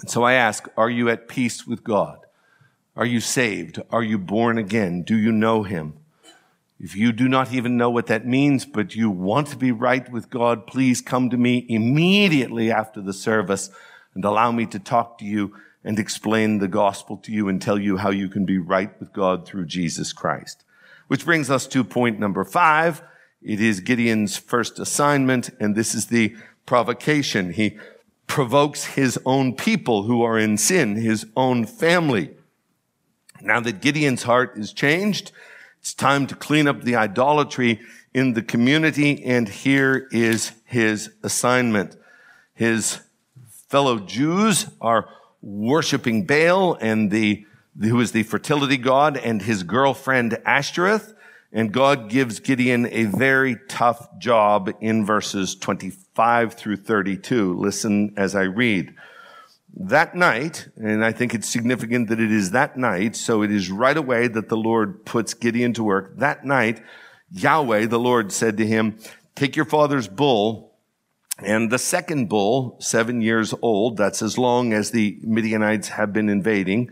[0.00, 2.25] And so I ask, are you at peace with God?
[2.96, 3.78] Are you saved?
[3.90, 5.02] Are you born again?
[5.02, 5.98] Do you know him?
[6.80, 10.10] If you do not even know what that means, but you want to be right
[10.10, 13.68] with God, please come to me immediately after the service
[14.14, 15.54] and allow me to talk to you
[15.84, 19.12] and explain the gospel to you and tell you how you can be right with
[19.12, 20.64] God through Jesus Christ.
[21.06, 23.02] Which brings us to point number five.
[23.42, 27.52] It is Gideon's first assignment, and this is the provocation.
[27.52, 27.78] He
[28.26, 32.35] provokes his own people who are in sin, his own family.
[33.40, 35.32] Now that Gideon's heart is changed,
[35.80, 37.80] it's time to clean up the idolatry
[38.12, 39.24] in the community.
[39.24, 41.96] And here is his assignment.
[42.54, 43.00] His
[43.68, 45.08] fellow Jews are
[45.42, 47.46] worshiping Baal and the,
[47.78, 51.14] who is the fertility god and his girlfriend Ashtoreth.
[51.52, 57.54] And God gives Gideon a very tough job in verses 25 through 32.
[57.58, 58.94] Listen as I read
[59.76, 63.70] that night, and I think it's significant that it is that night, so it is
[63.70, 66.16] right away that the Lord puts Gideon to work.
[66.18, 66.82] That night,
[67.30, 68.98] Yahweh, the Lord, said to him,
[69.34, 70.66] Take your father's bull
[71.38, 76.30] and the second bull, seven years old, that's as long as the Midianites have been
[76.30, 76.90] invading,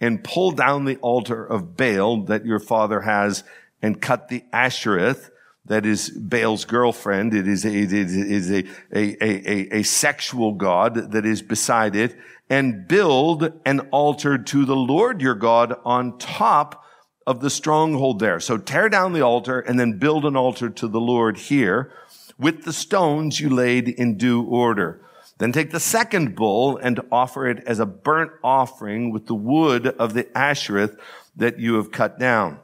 [0.00, 3.42] and pull down the altar of Baal that your father has
[3.80, 5.30] and cut the Ashereth
[5.66, 7.34] that is Baal's girlfriend.
[7.34, 12.16] It is a, it is a, a, a, a, sexual god that is beside it
[12.48, 16.84] and build an altar to the Lord your God on top
[17.26, 18.38] of the stronghold there.
[18.38, 21.92] So tear down the altar and then build an altar to the Lord here
[22.38, 25.00] with the stones you laid in due order.
[25.38, 29.86] Then take the second bull and offer it as a burnt offering with the wood
[29.86, 30.96] of the Ashereth
[31.34, 32.60] that you have cut down.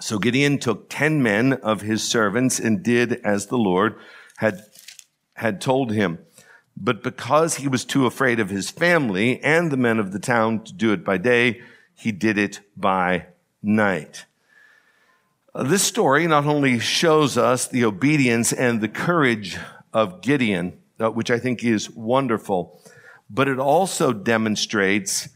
[0.00, 3.96] So Gideon took 10 men of his servants and did as the Lord
[4.36, 4.62] had,
[5.34, 6.18] had told him.
[6.76, 10.62] But because he was too afraid of his family and the men of the town
[10.64, 11.60] to do it by day,
[11.94, 13.26] he did it by
[13.62, 14.26] night.
[15.54, 19.58] Uh, this story not only shows us the obedience and the courage
[19.92, 22.80] of Gideon, uh, which I think is wonderful,
[23.28, 25.28] but it also demonstrates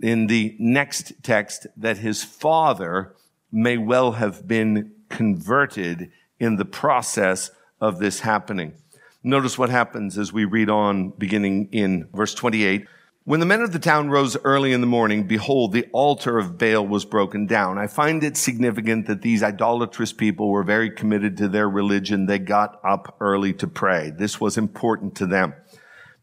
[0.00, 3.14] in the next text that his father
[3.52, 8.74] may well have been converted in the process of this happening.
[9.22, 12.86] Notice what happens as we read on beginning in verse 28.
[13.24, 16.56] When the men of the town rose early in the morning, behold, the altar of
[16.56, 17.76] Baal was broken down.
[17.76, 22.24] I find it significant that these idolatrous people were very committed to their religion.
[22.24, 24.10] They got up early to pray.
[24.10, 25.52] This was important to them.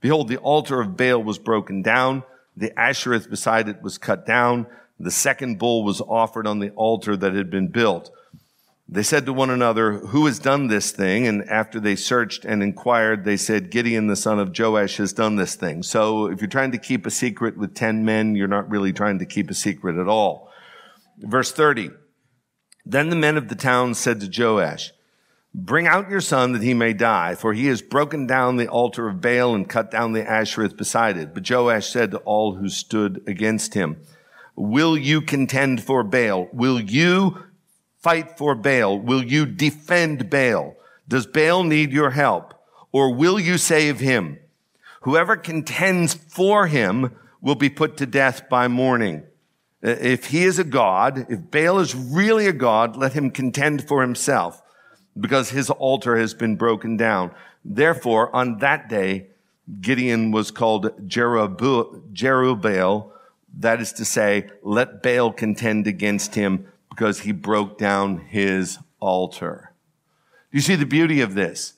[0.01, 2.23] Behold, the altar of Baal was broken down.
[2.55, 4.65] The Ashereth beside it was cut down.
[4.99, 8.11] The second bull was offered on the altar that had been built.
[8.89, 11.27] They said to one another, Who has done this thing?
[11.27, 15.35] And after they searched and inquired, they said, Gideon the son of Joash has done
[15.35, 15.83] this thing.
[15.83, 19.19] So if you're trying to keep a secret with 10 men, you're not really trying
[19.19, 20.49] to keep a secret at all.
[21.19, 21.91] Verse 30.
[22.85, 24.93] Then the men of the town said to Joash,
[25.53, 29.09] Bring out your son that he may die, for he has broken down the altar
[29.09, 31.33] of Baal and cut down the Ashereth beside it.
[31.33, 33.97] But Joash said to all who stood against him,
[34.57, 36.49] Will you contend for Baal?
[36.51, 37.43] Will you
[37.99, 38.99] fight for Baal?
[38.99, 40.75] Will you defend Baal?
[41.07, 42.55] Does Baal need your help?
[42.91, 44.39] Or will you save him?
[45.01, 49.23] Whoever contends for him will be put to death by morning.
[49.83, 53.87] Uh, if he is a god, if Baal is really a god, let him contend
[53.87, 54.63] for himself
[55.19, 57.29] because his altar has been broken down.
[57.63, 59.27] Therefore, on that day,
[59.81, 62.01] Gideon was called Jerubbaal.
[63.59, 69.73] That is to say, let Baal contend against him because he broke down his altar.
[70.51, 71.73] You see the beauty of this.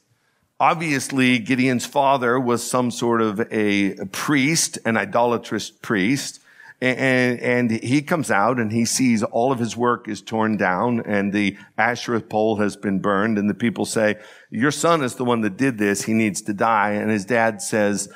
[0.59, 6.41] Obviously, Gideon's father was some sort of a priest, an idolatrous priest.
[6.81, 11.01] And, and he comes out and he sees all of his work is torn down
[11.05, 13.37] and the Asherah pole has been burned.
[13.37, 14.17] And the people say,
[14.49, 16.03] your son is the one that did this.
[16.03, 16.91] He needs to die.
[16.91, 18.09] And his dad says,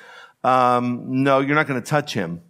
[0.44, 2.42] um, no, you're not going to touch him.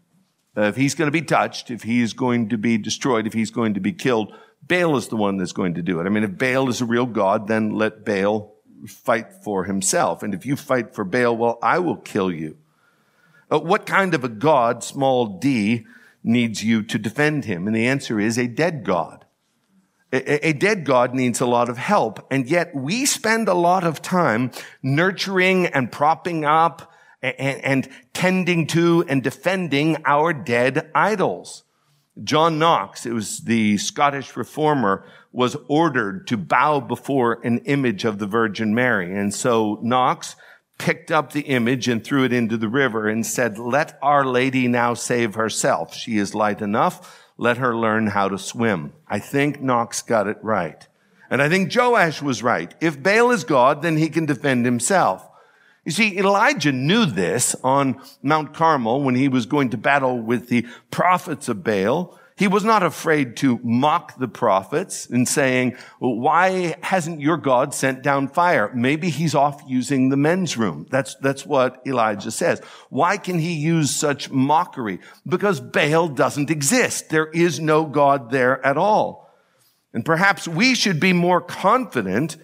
[0.56, 3.52] Uh, if he's going to be touched, if he's going to be destroyed, if he's
[3.52, 6.06] going to be killed, Baal is the one that's going to do it.
[6.06, 8.54] I mean, if Baal is a real God, then let Baal
[8.88, 10.24] fight for himself.
[10.24, 12.58] And if you fight for Baal, well, I will kill you.
[13.52, 15.86] Uh, what kind of a God, small d,
[16.24, 17.68] needs you to defend him?
[17.68, 19.26] And the answer is a dead God.
[20.12, 22.28] A dead God needs a lot of help.
[22.30, 24.52] And yet we spend a lot of time
[24.84, 26.93] nurturing and propping up
[27.24, 31.64] and, and tending to and defending our dead idols.
[32.24, 38.20] John Knox, it was the Scottish reformer, was ordered to bow before an image of
[38.20, 39.18] the Virgin Mary.
[39.18, 40.36] And so Knox
[40.78, 44.68] picked up the image and threw it into the river and said, let Our Lady
[44.68, 45.96] now save herself.
[45.96, 47.20] She is light enough.
[47.38, 48.94] Let her learn how to swim.
[49.08, 50.88] I think Knox got it right.
[51.32, 52.76] And I think Joash was right.
[52.80, 55.28] If Baal is God, then he can defend himself.
[55.86, 60.48] You see, Elijah knew this on Mount Carmel when he was going to battle with
[60.48, 62.18] the prophets of Baal.
[62.36, 67.74] He was not afraid to mock the prophets and saying, well, why hasn't your God
[67.76, 68.72] sent down fire?
[68.74, 70.88] Maybe he's off using the men's room.
[70.90, 72.60] That's, that's what Elijah says.
[72.90, 75.00] Why can he use such mockery?
[75.28, 77.10] Because Baal doesn't exist.
[77.10, 79.32] There is no God there at all.
[79.94, 82.38] And perhaps we should be more confident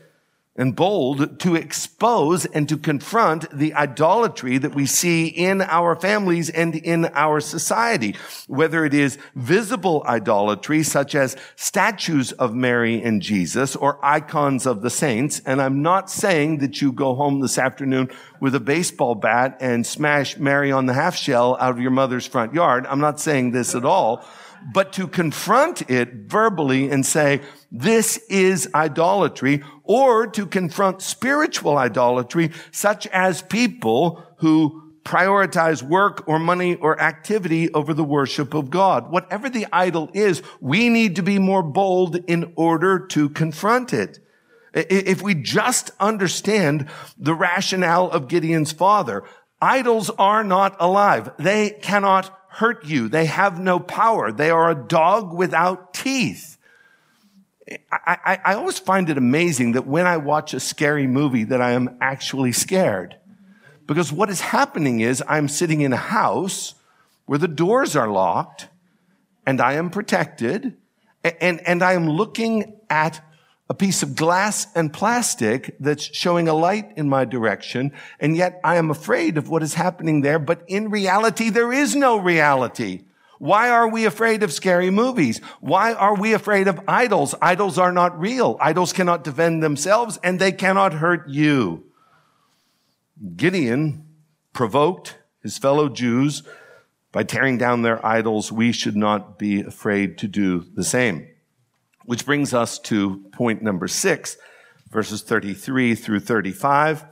[0.59, 6.49] and bold to expose and to confront the idolatry that we see in our families
[6.49, 8.13] and in our society,
[8.47, 14.81] whether it is visible idolatry, such as statues of Mary and Jesus or icons of
[14.81, 15.41] the saints.
[15.45, 19.87] And I'm not saying that you go home this afternoon with a baseball bat and
[19.87, 22.85] smash Mary on the half shell out of your mother's front yard.
[22.85, 24.25] I'm not saying this at all
[24.73, 27.41] but to confront it verbally and say,
[27.71, 36.37] this is idolatry, or to confront spiritual idolatry, such as people who prioritize work or
[36.37, 39.11] money or activity over the worship of God.
[39.11, 44.19] Whatever the idol is, we need to be more bold in order to confront it.
[44.73, 46.87] If we just understand
[47.17, 49.23] the rationale of Gideon's father,
[49.59, 51.31] idols are not alive.
[51.39, 53.07] They cannot hurt you.
[53.07, 54.31] They have no power.
[54.31, 56.57] They are a dog without teeth.
[57.91, 61.61] I, I, I, always find it amazing that when I watch a scary movie that
[61.61, 63.15] I am actually scared.
[63.85, 66.73] Because what is happening is I'm sitting in a house
[67.27, 68.67] where the doors are locked
[69.45, 70.77] and I am protected
[71.23, 73.21] and, and I am looking at
[73.69, 77.93] a piece of glass and plastic that's showing a light in my direction.
[78.19, 80.39] And yet I am afraid of what is happening there.
[80.39, 83.03] But in reality, there is no reality.
[83.37, 85.39] Why are we afraid of scary movies?
[85.61, 87.35] Why are we afraid of idols?
[87.41, 88.57] Idols are not real.
[88.59, 91.85] Idols cannot defend themselves and they cannot hurt you.
[93.37, 94.05] Gideon
[94.51, 96.43] provoked his fellow Jews
[97.13, 98.51] by tearing down their idols.
[98.51, 101.28] We should not be afraid to do the same.
[102.09, 104.35] Which brings us to point number six,
[104.89, 107.05] verses 33 through 35.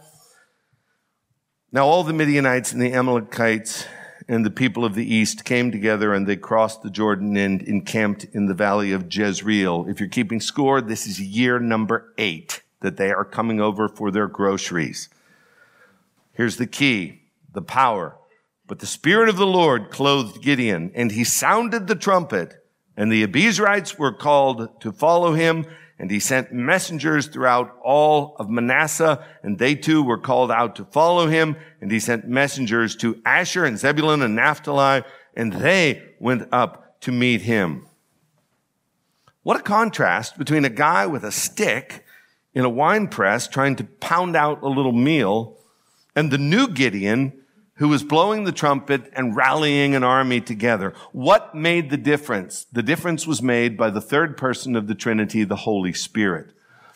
[1.72, 3.86] Now all the Midianites and the Amalekites
[4.28, 8.24] and the people of the east came together and they crossed the Jordan and encamped
[8.34, 9.86] in the valley of Jezreel.
[9.88, 14.10] If you're keeping score, this is year number eight that they are coming over for
[14.10, 15.10] their groceries.
[16.34, 17.22] Here's the key,
[17.54, 18.18] the power.
[18.66, 22.64] But the Spirit of the Lord clothed Gideon and he sounded the trumpet
[22.98, 25.66] and the Abiezrites were called to follow him,
[26.00, 30.86] and he sent messengers throughout all of Manasseh, and they too were called out to
[30.86, 35.04] follow him, and he sent messengers to Asher and Zebulun and Naphtali,
[35.36, 37.88] and they went up to meet him.
[39.44, 42.04] What a contrast between a guy with a stick
[42.54, 45.58] in a wine press trying to pound out a little meal,
[46.16, 47.37] and the new Gideon
[47.78, 50.94] who was blowing the trumpet and rallying an army together.
[51.12, 52.66] What made the difference?
[52.72, 56.52] The difference was made by the third person of the Trinity, the Holy Spirit.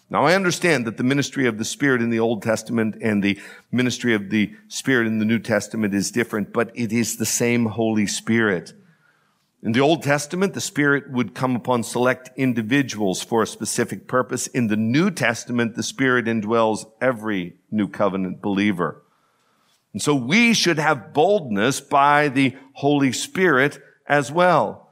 [0.09, 3.39] Now I understand that the ministry of the Spirit in the Old Testament and the
[3.71, 7.67] ministry of the Spirit in the New Testament is different, but it is the same
[7.67, 8.73] Holy Spirit.
[9.63, 14.47] In the Old Testament, the Spirit would come upon select individuals for a specific purpose.
[14.47, 19.03] In the New Testament, the Spirit indwells every New Covenant believer.
[19.93, 24.89] And so we should have boldness by the Holy Spirit as well.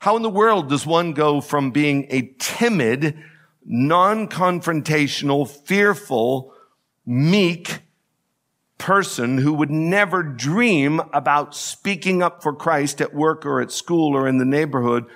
[0.00, 3.16] How in the world does one go from being a timid
[3.64, 6.52] non-confrontational, fearful,
[7.06, 7.80] meek
[8.78, 14.16] person who would never dream about speaking up for Christ at work or at school
[14.16, 15.06] or in the neighborhood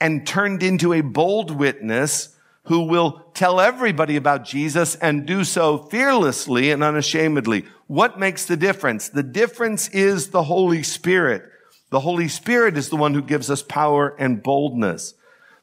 [0.00, 2.33] and turned into a bold witness
[2.64, 7.66] who will tell everybody about Jesus and do so fearlessly and unashamedly.
[7.86, 9.08] What makes the difference?
[9.08, 11.42] The difference is the Holy Spirit.
[11.90, 15.14] The Holy Spirit is the one who gives us power and boldness.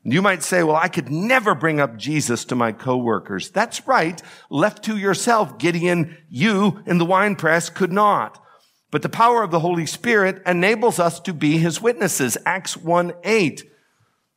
[0.04, 3.49] You might say, well, I could never bring up Jesus to my coworkers.
[3.52, 4.22] That's right.
[4.49, 8.43] Left to yourself, Gideon, you in the wine press could not.
[8.89, 12.38] But the power of the Holy Spirit enables us to be his witnesses.
[12.45, 13.70] Acts 1 8.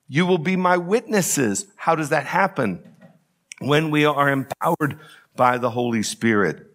[0.08, 1.66] You will be my witnesses.
[1.76, 2.82] How does that happen?
[3.60, 4.98] When we are empowered
[5.36, 6.70] by the Holy Spirit.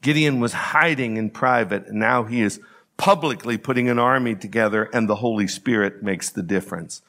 [0.00, 2.60] Gideon was hiding in private and now he is
[2.96, 7.02] publicly putting an army together and the Holy Spirit makes the difference.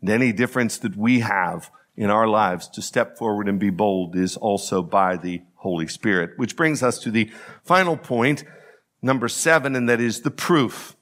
[0.00, 4.14] And any difference that we have in our lives to step forward and be bold
[4.14, 6.32] is also by the Holy Spirit.
[6.36, 7.30] Which brings us to the
[7.64, 8.44] final point,
[9.02, 10.96] number seven, and that is the proof.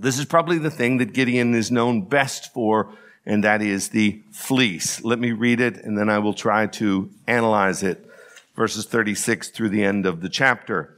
[0.00, 2.94] This is probably the thing that Gideon is known best for,
[3.26, 5.02] and that is the fleece.
[5.02, 8.08] Let me read it, and then I will try to analyze it.
[8.54, 10.96] Verses 36 through the end of the chapter.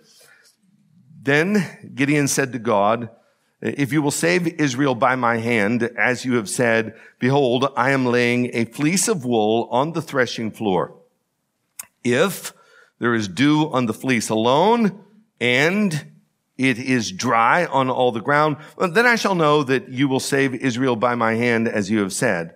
[1.22, 3.08] Then Gideon said to God,
[3.62, 8.04] if you will save Israel by my hand, as you have said, behold, I am
[8.04, 10.94] laying a fleece of wool on the threshing floor.
[12.04, 12.52] If
[12.98, 15.04] there is dew on the fleece alone,
[15.40, 16.09] and
[16.60, 20.54] it is dry on all the ground, then I shall know that you will save
[20.54, 22.54] Israel by my hand, as you have said.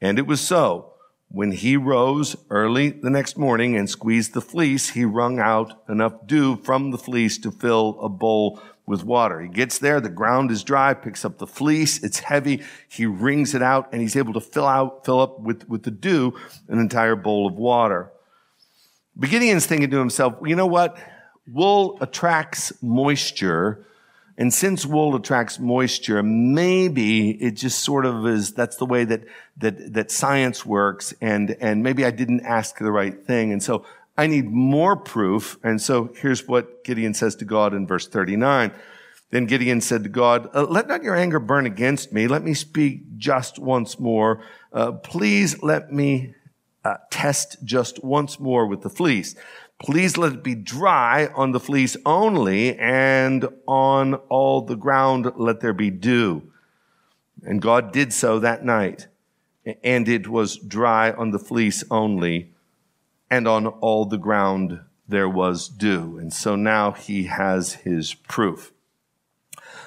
[0.00, 0.92] And it was so.
[1.28, 6.26] When he rose early the next morning and squeezed the fleece, he wrung out enough
[6.26, 9.40] dew from the fleece to fill a bowl with water.
[9.40, 13.54] He gets there, the ground is dry, picks up the fleece, it's heavy, he wrings
[13.54, 16.34] it out, and he's able to fill out, fill up with, with the dew
[16.68, 18.10] an entire bowl of water.
[19.18, 20.98] Gideon's thinking to himself, you know what?
[21.46, 23.86] Wool attracts moisture.
[24.36, 29.22] And since wool attracts moisture, maybe it just sort of is, that's the way that,
[29.58, 31.14] that, that science works.
[31.20, 33.52] And, and maybe I didn't ask the right thing.
[33.52, 33.84] And so
[34.16, 35.58] I need more proof.
[35.62, 38.72] And so here's what Gideon says to God in verse 39.
[39.30, 42.28] Then Gideon said to God, uh, let not your anger burn against me.
[42.28, 44.42] Let me speak just once more.
[44.72, 46.34] Uh, please let me
[46.84, 49.34] uh, test just once more with the fleece.
[49.80, 55.60] Please let it be dry on the fleece only and on all the ground let
[55.60, 56.50] there be dew.
[57.42, 59.08] And God did so that night.
[59.82, 62.54] And it was dry on the fleece only
[63.30, 66.18] and on all the ground there was dew.
[66.18, 68.72] And so now he has his proof.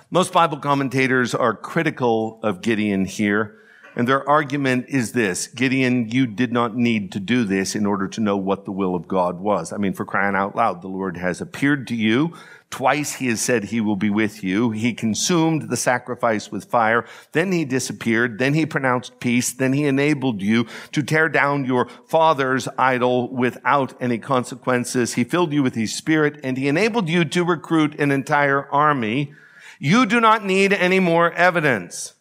[0.10, 3.58] Most Bible commentators are critical of Gideon here.
[3.98, 8.08] And their argument is this Gideon, you did not need to do this in order
[8.08, 9.74] to know what the will of God was.
[9.74, 12.34] I mean, for crying out loud, the Lord has appeared to you
[12.70, 14.72] Twice he has said he will be with you.
[14.72, 17.06] He consumed the sacrifice with fire.
[17.32, 18.40] Then he disappeared.
[18.40, 19.54] Then he pronounced peace.
[19.54, 25.14] Then he enabled you to tear down your father's idol without any consequences.
[25.14, 29.34] He filled you with his spirit and he enabled you to recruit an entire army.
[29.80, 32.14] You do not need any more evidence.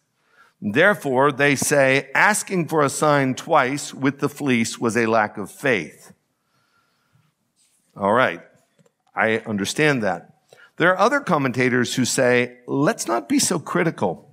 [0.61, 5.51] Therefore, they say asking for a sign twice with the fleece was a lack of
[5.51, 6.13] faith.
[7.95, 8.41] All right.
[9.15, 10.33] I understand that.
[10.77, 14.31] There are other commentators who say, let's not be so critical.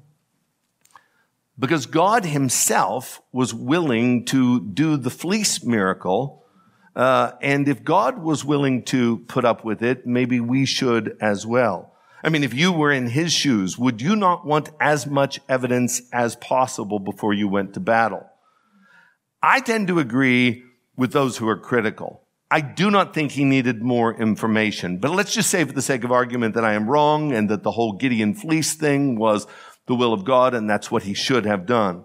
[1.59, 6.45] Because God himself was willing to do the fleece miracle.
[6.95, 11.47] Uh, and if God was willing to put up with it, maybe we should as
[11.47, 11.94] well.
[12.25, 16.01] I mean, if you were in his shoes, would you not want as much evidence
[16.11, 18.25] as possible before you went to battle?
[19.43, 20.63] I tend to agree
[20.97, 22.23] with those who are critical.
[22.51, 24.97] I do not think he needed more information.
[24.97, 27.63] But let's just say for the sake of argument that I am wrong and that
[27.63, 29.47] the whole Gideon fleece thing was
[29.87, 32.05] the will of God and that's what he should have done.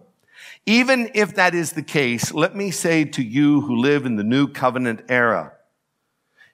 [0.66, 4.24] Even if that is the case, let me say to you who live in the
[4.26, 5.54] new covenant era,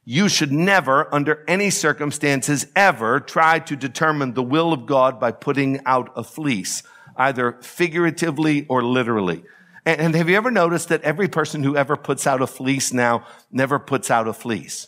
[0.06, 5.32] you should never, under any circumstances, ever try to determine the will of God by
[5.32, 6.84] putting out a fleece,
[7.18, 9.44] either figuratively or literally.
[9.84, 13.26] And have you ever noticed that every person who ever puts out a fleece now
[13.52, 14.88] never puts out a fleece?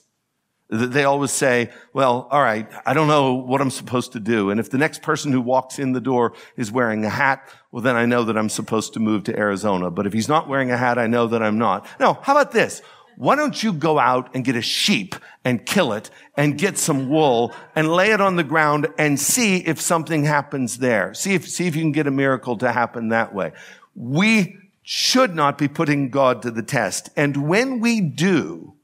[0.70, 4.50] They always say, well, all right, I don't know what I'm supposed to do.
[4.50, 7.82] And if the next person who walks in the door is wearing a hat, well,
[7.82, 9.90] then I know that I'm supposed to move to Arizona.
[9.90, 11.88] But if he's not wearing a hat, I know that I'm not.
[12.02, 12.82] No, how about this?
[13.18, 17.10] Why don't you go out and get a sheep and kill it and get some
[17.10, 21.16] wool and lay it on the ground and see if something happens there.
[21.16, 23.54] See if, see if you can get a miracle to happen that way.
[23.96, 27.10] We should not be putting God to the test.
[27.18, 28.76] And when we do,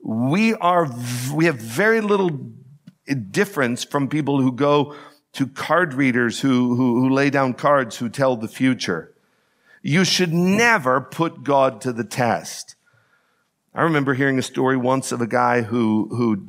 [0.00, 0.88] we are,
[1.34, 2.30] we have very little
[3.32, 4.94] difference from people who go
[5.32, 9.12] to card readers who, who, who lay down cards who tell the future.
[9.82, 12.73] You should never put God to the test.
[13.74, 16.46] I remember hearing a story once of a guy who, who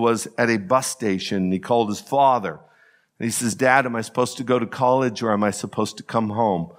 [0.00, 1.52] was at a bus station.
[1.52, 2.58] He called his father.
[3.18, 5.96] And he says, Dad, am I supposed to go to college or am I supposed
[5.98, 6.72] to come home?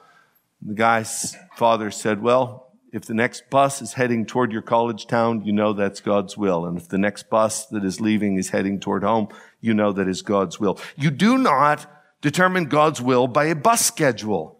[0.59, 5.07] And the guy's father said, Well, if the next bus is heading toward your college
[5.07, 6.65] town, you know that's God's will.
[6.65, 9.29] And if the next bus that is leaving is heading toward home,
[9.61, 10.77] you know that is God's will.
[10.97, 14.57] You do not determine God's will by a bus schedule.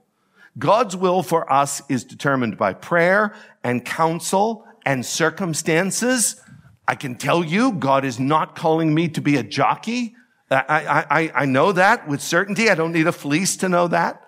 [0.58, 6.42] God's will for us is determined by prayer and counsel and circumstances.
[6.88, 10.16] I can tell you, God is not calling me to be a jockey.
[10.50, 12.70] I, I, I know that with certainty.
[12.70, 14.22] I don't need a fleece to know that.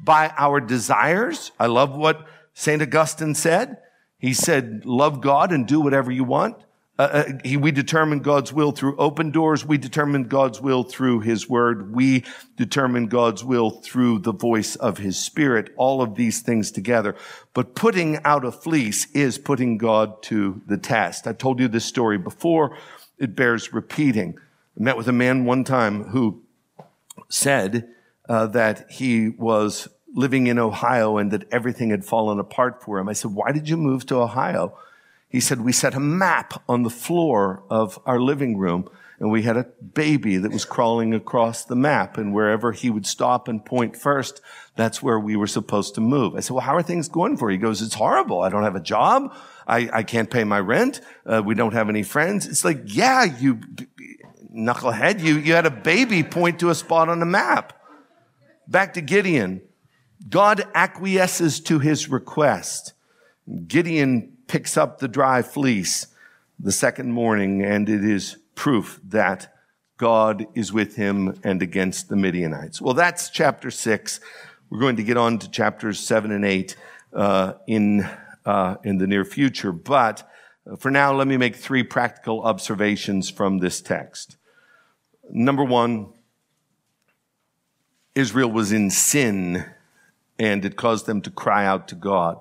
[0.00, 1.52] By our desires.
[1.58, 2.82] I love what St.
[2.82, 3.78] Augustine said,
[4.18, 6.56] he said, love God and do whatever you want.
[6.98, 9.64] Uh, uh, he, we determine God's will through open doors.
[9.64, 11.94] We determine God's will through His Word.
[11.94, 12.24] We
[12.56, 15.72] determine God's will through the voice of His Spirit.
[15.76, 17.14] All of these things together.
[17.54, 21.28] But putting out a fleece is putting God to the test.
[21.28, 22.76] I told you this story before.
[23.16, 24.36] It bears repeating.
[24.78, 26.42] I met with a man one time who
[27.28, 27.88] said
[28.28, 33.08] uh, that he was living in Ohio and that everything had fallen apart for him.
[33.08, 34.76] I said, why did you move to Ohio?
[35.28, 38.88] He said, we set a map on the floor of our living room
[39.20, 43.06] and we had a baby that was crawling across the map and wherever he would
[43.06, 44.40] stop and point first,
[44.76, 46.34] that's where we were supposed to move.
[46.34, 47.58] I said, well, how are things going for you?
[47.58, 48.40] He goes, it's horrible.
[48.40, 49.34] I don't have a job.
[49.66, 51.00] I, I can't pay my rent.
[51.26, 52.46] Uh, we don't have any friends.
[52.46, 53.60] It's like, yeah, you
[54.54, 57.74] knucklehead, you, you had a baby point to a spot on the map.
[58.66, 59.62] Back to Gideon.
[60.28, 62.92] God acquiesces to his request.
[63.66, 66.08] Gideon picks up the dry fleece
[66.58, 69.54] the second morning, and it is proof that
[69.96, 72.80] God is with him and against the Midianites.
[72.80, 74.20] Well, that's chapter six.
[74.70, 76.76] We're going to get on to chapters seven and eight
[77.12, 78.08] uh, in
[78.44, 79.72] uh, in the near future.
[79.72, 80.28] But
[80.68, 84.36] uh, for now, let me make three practical observations from this text.
[85.30, 86.12] Number one,
[88.14, 89.64] Israel was in sin
[90.38, 92.38] and it caused them to cry out to God.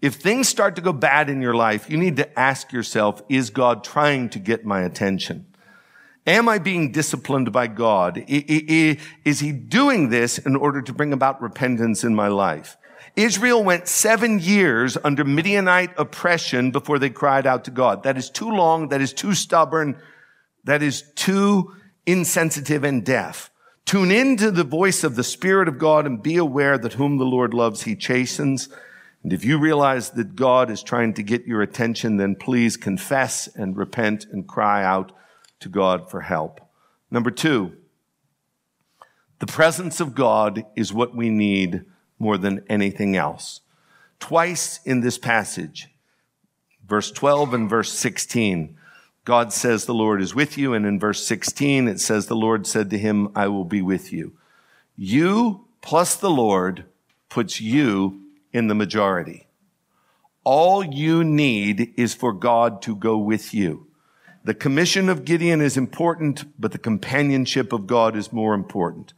[0.00, 3.50] If things start to go bad in your life, you need to ask yourself, is
[3.50, 5.46] God trying to get my attention?
[6.26, 8.22] Am I being disciplined by God?
[8.26, 12.76] Is he doing this in order to bring about repentance in my life?
[13.16, 18.02] Israel went seven years under Midianite oppression before they cried out to God.
[18.02, 18.88] That is too long.
[18.88, 20.00] That is too stubborn.
[20.64, 21.76] That is too
[22.06, 23.50] insensitive and deaf.
[23.84, 27.24] Tune into the voice of the Spirit of God and be aware that whom the
[27.24, 28.68] Lord loves, he chastens.
[29.24, 33.48] And if you realize that God is trying to get your attention, then please confess
[33.48, 35.12] and repent and cry out
[35.60, 36.60] to God for help.
[37.10, 37.72] Number two,
[39.38, 41.84] the presence of God is what we need
[42.18, 43.62] more than anything else.
[44.20, 45.88] Twice in this passage,
[46.86, 48.76] verse 12 and verse 16,
[49.24, 50.74] God says the Lord is with you.
[50.74, 54.12] And in verse 16, it says the Lord said to him, I will be with
[54.12, 54.34] you.
[54.96, 56.84] You plus the Lord
[57.30, 58.23] puts you
[58.54, 59.46] in the majority.
[60.44, 63.88] All you need is for God to go with you.
[64.44, 69.12] The commission of Gideon is important, but the companionship of God is more important.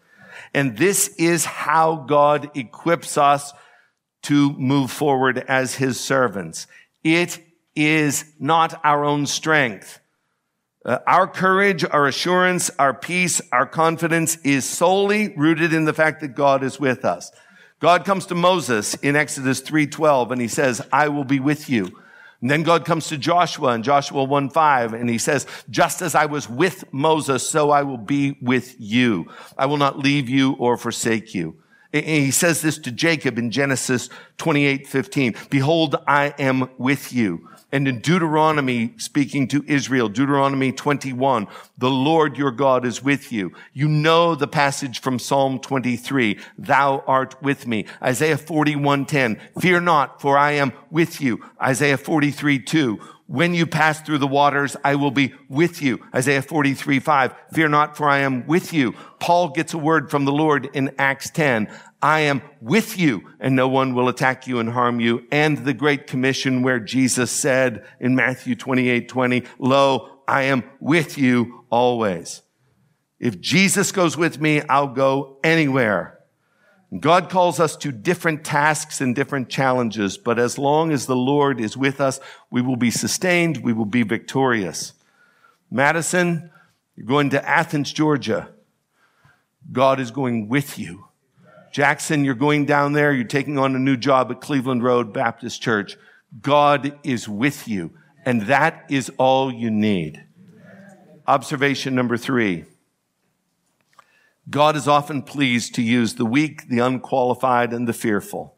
[0.55, 3.53] And this is how God equips us
[4.22, 6.66] to move forward as his servants.
[7.05, 7.41] It
[7.74, 10.01] is not our own strength.
[10.84, 16.20] Uh, our courage, our assurance, our peace, our confidence is solely rooted in the fact
[16.20, 17.32] that God is with us.
[17.79, 21.93] God comes to Moses in Exodus 3:12 and he says, "I will be with you."
[22.41, 26.27] And then God comes to Joshua in Joshua 1:5 and he says, "Just as I
[26.27, 29.27] was with Moses, so I will be with you.
[29.59, 31.57] I will not leave you or forsake you."
[31.93, 34.09] He says this to Jacob in Genesis
[34.39, 35.35] 28, 15.
[35.51, 37.49] Behold, I am with you.
[37.77, 41.47] And in Deuteronomy, speaking to Israel, Deuteronomy 21,
[41.77, 43.53] the Lord your God is with you.
[43.74, 47.85] You know the passage from Psalm 23, thou art with me.
[48.03, 51.45] Isaiah 41:10, fear not, for I am with you.
[51.61, 56.01] Isaiah 43, 2, when you pass through the waters, I will be with you.
[56.14, 57.35] Isaiah 43, 5.
[57.53, 58.95] Fear not, for I am with you.
[59.18, 61.68] Paul gets a word from the Lord in Acts 10.
[62.03, 65.26] I am with you and no one will attack you and harm you.
[65.32, 71.16] And the Great Commission where Jesus said in Matthew 28, 20, Lo, I am with
[71.18, 72.42] you always.
[73.18, 76.18] If Jesus goes with me, I'll go anywhere.
[77.01, 81.61] God calls us to different tasks and different challenges, but as long as the Lord
[81.61, 82.20] is with us,
[82.51, 84.92] we will be sustained, we will be victorious.
[85.70, 86.51] Madison,
[86.94, 88.51] you're going to Athens, Georgia.
[89.72, 91.09] God is going with you.
[91.77, 95.61] Jackson, you're going down there, you're taking on a new job at Cleveland Road Baptist
[95.61, 95.99] Church.
[96.41, 97.93] God is with you,
[98.24, 100.24] and that is all you need.
[101.27, 102.64] Observation number three.
[104.49, 108.57] God is often pleased to use the weak, the unqualified, and the fearful.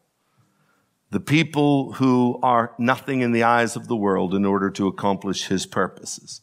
[1.11, 5.47] The people who are nothing in the eyes of the world in order to accomplish
[5.47, 6.39] his purposes.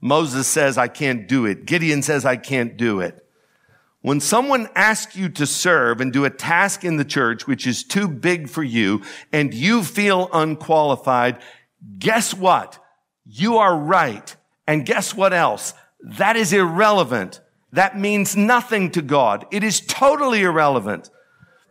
[0.00, 1.66] Moses says, I can't do it.
[1.66, 3.23] Gideon says, I can't do it.
[4.04, 7.82] When someone asks you to serve and do a task in the church which is
[7.82, 9.02] too big for you
[9.32, 11.38] and you feel unqualified,
[11.98, 12.78] guess what?
[13.24, 14.36] You are right.
[14.66, 15.72] And guess what else?
[16.02, 17.40] That is irrelevant
[17.74, 19.46] that means nothing to God.
[19.50, 21.10] It is totally irrelevant.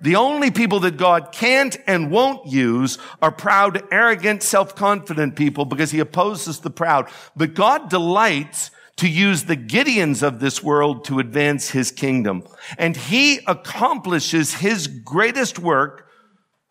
[0.01, 5.91] The only people that God can't and won't use are proud, arrogant, self-confident people because
[5.91, 7.09] he opposes the proud.
[7.37, 12.43] But God delights to use the Gideons of this world to advance his kingdom.
[12.77, 16.07] And he accomplishes his greatest work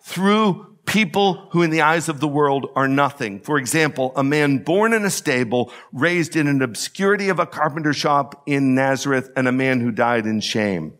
[0.00, 3.40] through people who in the eyes of the world are nothing.
[3.40, 7.92] For example, a man born in a stable, raised in an obscurity of a carpenter
[7.92, 10.94] shop in Nazareth, and a man who died in shame.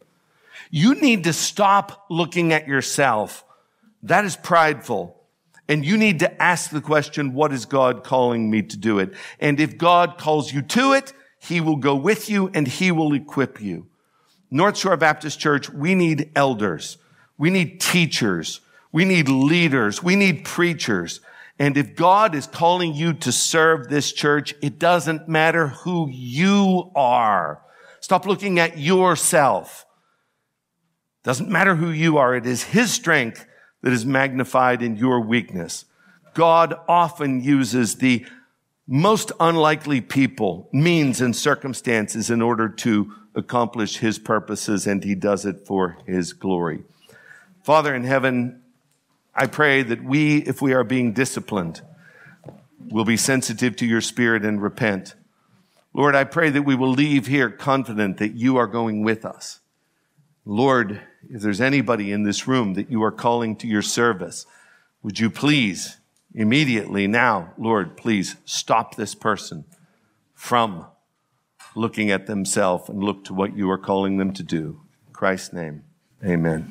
[0.71, 3.45] You need to stop looking at yourself.
[4.03, 5.22] That is prideful.
[5.73, 9.15] And you need to ask the question, what is God calling me to do it?
[9.41, 13.15] And if God calls you to it, he will go with you and he will
[13.15, 13.87] equip you.
[14.51, 16.99] North Shore Baptist Church, we need elders.
[17.39, 18.61] We need teachers.
[18.93, 20.03] We need leaders.
[20.03, 21.23] We need preachers.
[21.59, 26.91] And if God is calling you to serve this church, it doesn't matter who you
[26.95, 27.63] are.
[28.01, 29.87] Stop looking at yourself.
[31.23, 32.37] Doesn't matter who you are.
[32.37, 33.47] It is His strength
[33.83, 35.85] that is magnified in your weakness.
[36.35, 38.25] God often uses the
[38.87, 45.45] most unlikely people, means, and circumstances in order to accomplish His purposes, and He does
[45.45, 46.83] it for His glory.
[47.63, 48.63] Father in heaven,
[49.35, 51.81] I pray that we, if we are being disciplined,
[52.89, 55.15] will be sensitive to your spirit and repent.
[55.95, 59.61] Lord, I pray that we will leave here confident that you are going with us.
[60.45, 61.01] Lord,
[61.31, 64.47] if there's anybody in this room that you are calling to your service,
[65.03, 65.99] would you please
[66.35, 69.65] immediately now, Lord, please stop this person
[70.35, 70.87] from
[71.75, 74.81] looking at themselves and look to what you are calling them to do.
[75.07, 75.85] In Christ's name,
[76.25, 76.71] amen.